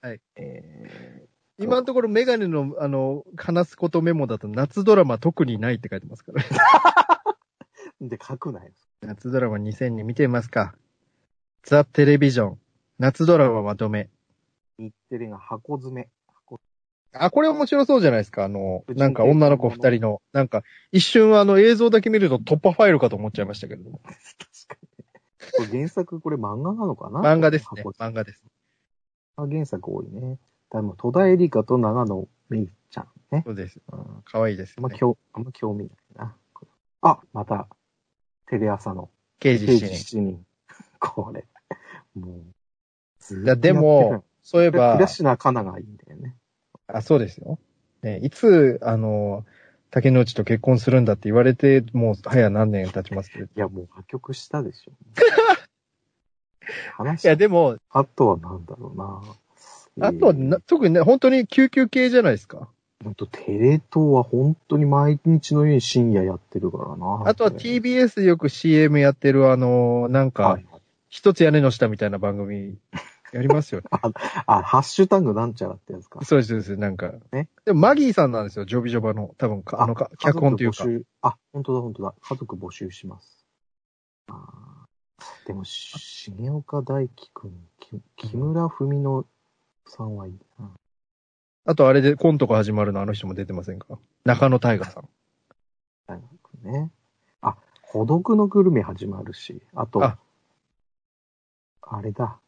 [0.00, 0.20] はい。
[0.36, 1.28] え
[1.58, 6.42] 今のところメガネの、あの、話すことメモだと夏ドラマ特にないって書いてますから。
[8.00, 8.72] ー、 で、書くなよ。
[9.02, 10.74] 夏ドラマ2002見てますか
[11.62, 12.60] ザ・テレビジョン。
[12.98, 14.08] 夏ドラマまとめ。
[14.78, 16.08] 日テレが箱詰め。
[17.12, 18.44] 箱あ、これ面白そうじゃないですか。
[18.44, 24.00] あの、なんか女の子二人の、なんか、一瞬あの映像だけ見ると突破ファイルかと思っちゃいましたけども。
[24.04, 24.14] 確
[24.68, 25.66] かに。
[25.68, 27.20] これ原作、これ漫画なのかな？
[27.20, 28.44] 漫画ですね漫画です。
[29.38, 30.38] め原作多いね。
[30.70, 33.42] でも戸田恵梨香と長野めいちゃんね。
[33.44, 33.80] そうです。
[33.90, 34.74] うん可愛いですね。
[34.78, 36.36] あんま興、あんま興味ないな。
[37.02, 37.68] あ、また、
[38.46, 40.18] テレ朝の刑事刑事7人。
[40.18, 40.46] 7人。
[41.00, 41.46] これ、
[42.14, 42.44] もう、
[43.20, 46.09] ずいや、でも、そういええば、東名かながいいんだよね。
[46.94, 47.58] あ、そうですよ。
[48.02, 49.44] ね、いつ、あの、
[49.90, 53.44] 竹之内と結婚するんだって言われて、もう早何年経ちますけど。
[53.44, 54.92] いいや、もう破局したでしょ。
[56.96, 60.08] 話や、でも、あとはなんだろうな。
[60.08, 62.68] あとはな、特にね、本当に救急系じゃないですか。
[63.02, 67.22] 本当テレ東は本当に毎日のように深夜やってるからな。
[67.24, 70.64] あとは TBS でよく CM やってる、あの、なんはか、い。
[71.08, 72.76] 一つ屋根の下みたいな番組、
[73.32, 73.88] やりますよね。
[74.46, 76.24] あ、ハッシュタグなんちゃらってやつか。
[76.24, 77.12] そうです、そうです、なんか。
[77.32, 80.90] ねでも、マギーさんなんですよ、ジョビジョバの、多分か、あのか、脚本というか家。
[80.90, 82.14] 族募集あ、本当だ本当だ。
[82.20, 83.46] 家族募集します。
[84.28, 89.24] あーでも、し重岡大輝くん、き木村文乃
[89.86, 90.70] さんはいいな。
[91.66, 93.98] あと、あれでコントが始まるの、あの人も出てませんか？
[94.24, 95.08] 中野大河さん。
[96.06, 96.90] 大学ね。
[97.42, 100.18] あ、孤独のグルメ始まるし、あと、あ
[101.82, 102.40] あれだ。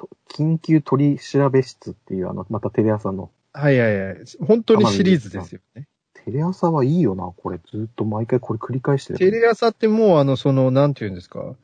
[0.00, 3.30] と緊急取調べ室っていう、あの、またテレ朝の。
[3.52, 4.16] はいはいはい。
[4.46, 5.86] 本当にシリーズですよね。
[6.24, 7.58] テレ朝はいいよな、これ。
[7.58, 9.18] ずっと毎回これ繰り返してる。
[9.18, 11.54] テレ朝ってもう、あの、その、なんて言うんですか。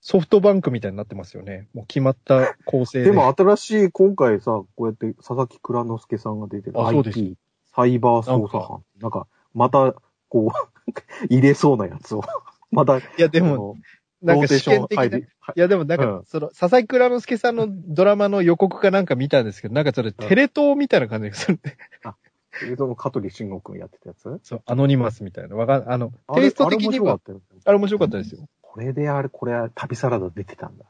[0.00, 1.68] ソフトバンクみたいになってますよね。
[1.74, 3.06] もう決まった構成で。
[3.06, 7.36] でも新しい、今回さ、こうやって佐々木蔵之介さんが出てるあそうです IT、
[7.74, 8.84] サイバー捜査班。
[9.00, 9.94] なんか、また、
[10.28, 10.92] こう、
[11.28, 12.22] 入れそうなやつを、
[12.70, 13.76] また、いや、ででも、、
[14.22, 15.18] なんか試験的な。
[15.18, 15.22] い
[15.54, 21.60] や、でもなんか、うんその、佐々木蔵之介さんのドラマの予告かなんか見たんですけど、なんかそれ、テレ東みたいな感じがする。
[22.64, 24.40] 映像の香取慎吾くんやってたやつ？
[24.42, 25.56] そう、アノニマスみたいな。
[25.56, 28.48] わかん、あの、テイスト的には、あれ面白かったよあれ面白かったですよ。
[28.62, 30.84] これであれ、これは旅サラダ出てたんだ。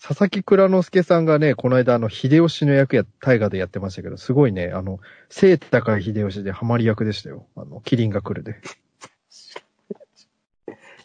[0.00, 5.00] 佐々木蔵之介さんがね、この間あの、秀吉の役や、大河でやってましたけど、すごいね、あの、
[5.30, 7.46] 背高い秀吉でハマり役でしたよ。
[7.56, 8.60] あの、キリンが来るで。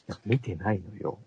[0.09, 1.19] いや見てないのよ。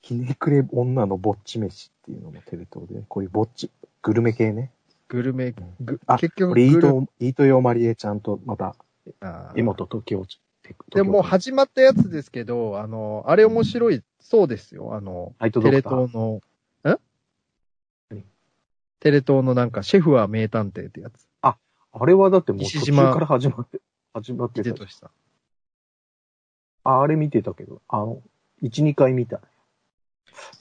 [0.00, 3.70] ひねくれ女のぼっち飯っていうのもテレ東で、ね、こういうぼっち、
[4.02, 4.70] グルメ系ね。
[5.08, 8.76] グルメ、ぐあ結局これ、イート、イートヨマリエちゃんと、また、
[9.20, 10.40] あー江本時生ち
[10.94, 14.94] でも始まったやつですけど、あの、あれ面白い、そうですよ。
[14.94, 15.78] あの、テレ。
[15.78, 16.40] 東の、
[16.84, 16.98] ん
[18.10, 18.24] 何
[19.00, 21.26] テレ東のなんか、シェフは名探偵ってやつ。
[21.90, 23.80] あれはだってもう途中から始まって、
[24.12, 25.10] 始まってた。
[26.88, 28.22] ああれ見てたけど、あの、
[28.62, 29.40] 1、2回見た。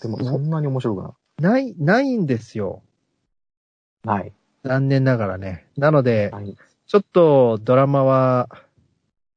[0.02, 2.82] でもそんなに面白くなない、ないんですよ。
[4.04, 4.34] ない。
[4.64, 5.68] 残念ながらね。
[5.78, 6.34] なので。
[6.88, 8.50] ちょっとドラマは、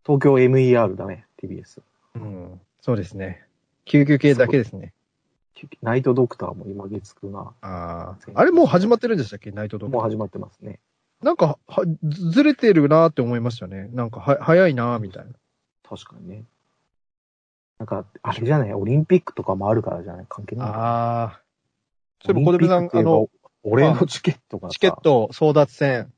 [0.05, 1.83] 東京 MER だね、TBS。
[2.15, 3.45] うん、そうですね。
[3.85, 4.93] 救急系だけですね。
[5.83, 7.53] ナイトドクターも今月9な。
[7.61, 8.17] ああ。
[8.35, 9.51] あれもう始まってるんでしたっけ？
[9.51, 10.01] ナイトドクター。
[10.01, 10.81] もう始まってますね。
[11.23, 13.91] なんか、は、ずずれてるなって思いましたね。
[13.93, 15.33] なんか、は、早いなみたいな。
[15.83, 16.45] 確かにね。
[17.81, 18.75] なんか、あれじゃない？
[18.75, 20.27] オリンピックとかもあるからじゃない？
[20.29, 20.69] 関係ない？
[20.69, 21.41] ああ。
[22.23, 23.31] それ、小出さん、あの、
[23.63, 26.13] 俺のチケットがさチケット争奪戦。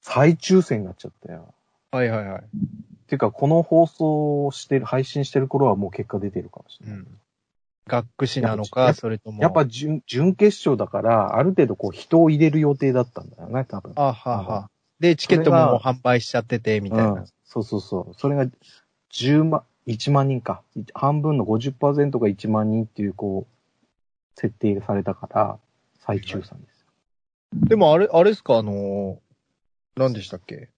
[0.00, 1.52] 再抽選になっちゃったよ。
[1.90, 2.42] はいはいはい。
[2.42, 2.44] っ
[3.08, 6.98] ていうか、この放送をしてる、配信してる頃はもう結果出てるかもしれない。
[6.98, 7.18] うん。
[7.88, 9.42] 学区市なのか、ぱそれとも。
[9.42, 13.92] やっぱ準、準決勝だから、ある程度こう人を入れる予定だったんだよね、多分。
[13.96, 14.70] あはは。
[15.00, 17.10] で、チケットももう販売しちゃってて、みたいな。
[17.10, 18.14] うんそうそうそう。
[18.18, 18.46] それが
[19.10, 20.62] 10万、1万人か。
[20.94, 25.58] 半分の50%が1万人っていう、こう、設定されたから、
[26.00, 26.86] 再抽選です。
[27.54, 30.68] でもあれ、あれですか、あのー、何でしたっけ？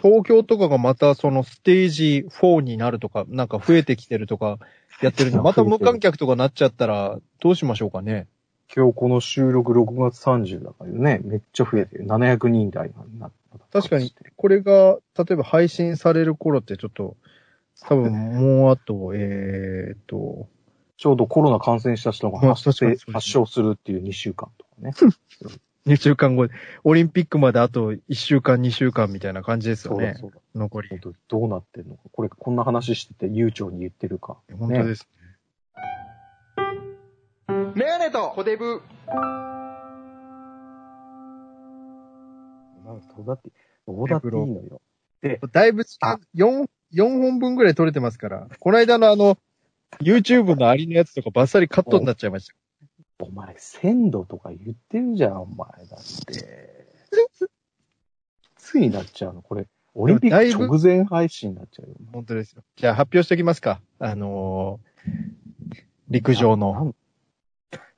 [0.00, 4.58] 東京とかがまたそのステージ4になるとか、なんか増えてきてるとか
[5.02, 8.28] やってるんで、また無観客とかなっちゃったらどうしましょうかね？
[8.74, 12.06] 今日この収録6月30だからね、めっちゃ増えてる。
[12.06, 13.30] 700人台になっ
[13.72, 13.80] た。
[13.80, 14.14] 確かに。
[14.36, 17.16] これが、例えば配信される頃ってちょっと、
[17.86, 20.48] 多分もうあと、えーっと、
[20.96, 24.92] ちょうどコロナ感染した人がまあ発生発症するっていう2週間とかね。
[25.86, 26.48] 2週間後、
[26.84, 30.16] オリンピックまであと1週間、2週間みたいな感じですよね。
[30.20, 30.60] そうだそうだ。
[30.60, 30.88] 残り
[31.28, 32.02] どうなってんのか。
[32.12, 34.36] これ、こんな話してて悠長に言ってるか。
[34.58, 35.08] 本当です。
[37.74, 38.82] メガネとコデブ。
[42.84, 43.50] なんかどうだって、
[43.86, 44.80] どうだっていいのよ。
[45.52, 48.48] だいぶ時間、4、4本分ぐらい撮れてますから。
[48.58, 49.38] この間のあの、
[50.00, 52.54] YouTube のありのやつとかバッサリカットになっちゃいました。
[53.20, 55.68] お前、鮮度とか言ってるじゃん、お前。
[55.90, 56.86] だって。
[58.56, 59.42] ついになっちゃうの。
[59.42, 61.96] これ、オリンピック直前配信になっちゃうよ。
[62.12, 62.62] 本当ですよ。
[62.76, 63.80] じゃあ発表しておきますか。
[63.98, 64.88] あのー
[66.10, 66.94] 陸上の。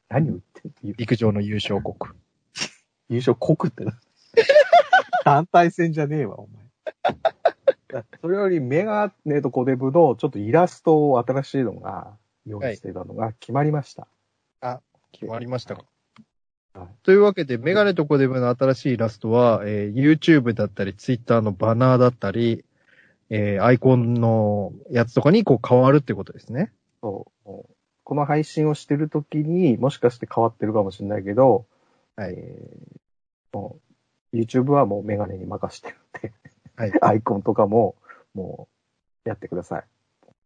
[0.09, 0.95] 何を言ってんの？
[0.97, 1.97] 陸上の優勝国。
[3.09, 4.01] 優勝国ってな。
[5.25, 7.15] 団体戦じゃねえわ、お前。
[8.21, 12.17] それよりメガネとコデブのちょっとイラストを新しいのが
[12.47, 14.07] 用意してたのが決まりました。
[15.13, 15.83] 決まりましたか。
[15.83, 15.91] はい
[17.03, 22.65] というわけで、メガネとコデブの新しいイラストは、えー YouTube だったり、Twitter のバナーだったり、
[23.29, 26.73] えーアイコンのやつとかにこう変わるってことですね。
[27.03, 27.51] そう。
[28.05, 31.67] この配信をしてるときにもしかして変わってるかもしれないけど、
[32.17, 33.75] はいえー
[34.33, 36.33] YouTube はもうメガネに任してるんで、
[36.81, 37.95] はいアイコンとかも
[38.33, 38.67] も
[39.27, 39.85] うやってください。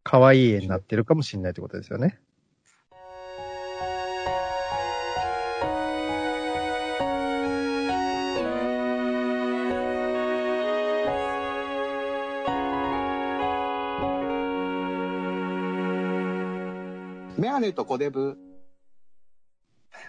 [0.03, 2.18] 可愛い絵になってるかもしれないってことですよね。
[17.39, 18.37] メガネとコデブ。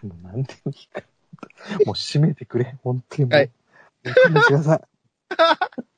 [0.02, 1.78] もうなんでもいいから。
[1.86, 2.76] もう閉めてくれ。
[2.84, 3.38] 本当にもう。
[3.38, 3.52] はい
[4.04, 4.82] してください。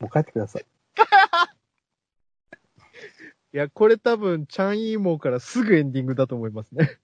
[0.00, 0.66] もう帰ってください。
[3.52, 6.98] いや、これ多分、チャンイーモーからすぐエンディングだと思いますね。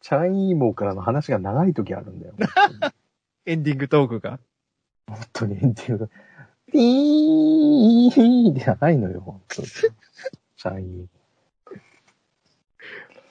[0.00, 2.34] チャンイーモーからの話が長い時あるんだよ。
[3.46, 4.40] エンディングトークが。
[5.06, 6.12] 本当にエンディングが。
[6.72, 9.68] ピーンじゃないのよ、本当に。
[9.68, 11.06] チャンイーモ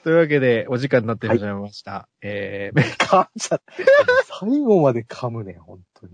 [0.04, 2.08] というわけで、お時間になってしまいました。
[2.22, 2.84] えー、ー。
[2.98, 3.74] 噛んじゃった。
[4.40, 6.14] 最後まで噛むね、本当に。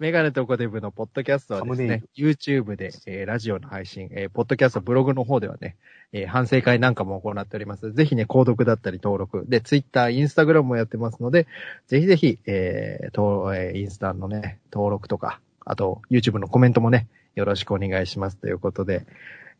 [0.00, 5.76] メガネとコデブのポッドキャストはですね YouTube で、えーラジオの配信、えーポッドキャスト、ブログの方ではね、
[6.14, 7.92] えー反省会なんかも行っております。
[7.92, 9.44] ぜひね、購読だったり登録。
[9.46, 11.46] で、Twitter、Instagram もやってますので、
[11.86, 19.04] ぜひぜひ、えーとえーインスタのね、登録とか、あと、YouTube のコメントもね、よろしくお願いしますということで、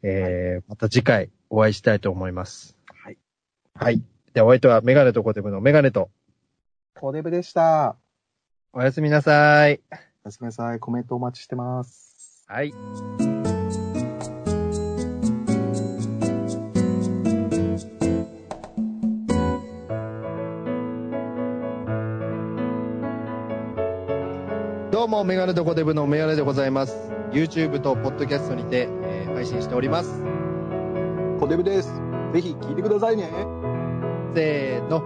[0.03, 2.75] えーまた次回お会いしたいと思います。
[3.05, 3.19] はい。
[3.75, 4.03] はい。
[4.33, 6.09] で、お相手はメガネとコデブのメガネと、
[6.95, 7.97] コデブでした。
[8.73, 9.81] おやすみなさい。
[10.23, 10.79] おやすみなさい。
[10.79, 12.45] コメントお待ちしてます。
[12.47, 12.73] はい。
[24.91, 26.95] どうも、メガネとコデブのメガネでございます。
[27.33, 30.23] YouTube と Podcast にて、えー配信しております。
[31.41, 31.95] コデブです。
[32.35, 33.31] ぜひ聞いてくださいね。
[34.35, 35.01] せーの。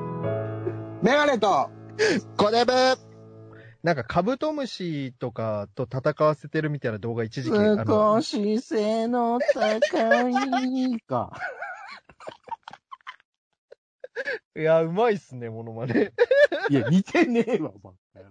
[1.02, 1.70] メガネと、
[2.36, 2.72] コデブ
[3.84, 11.30] なんかカブトムシとかと戦わせてるみたいな動画一時期、あの、し背の高いか。
[14.56, 16.14] いや、うまいっすね、モノマネ。
[16.70, 18.30] いや、似てねえわ、バカ野郎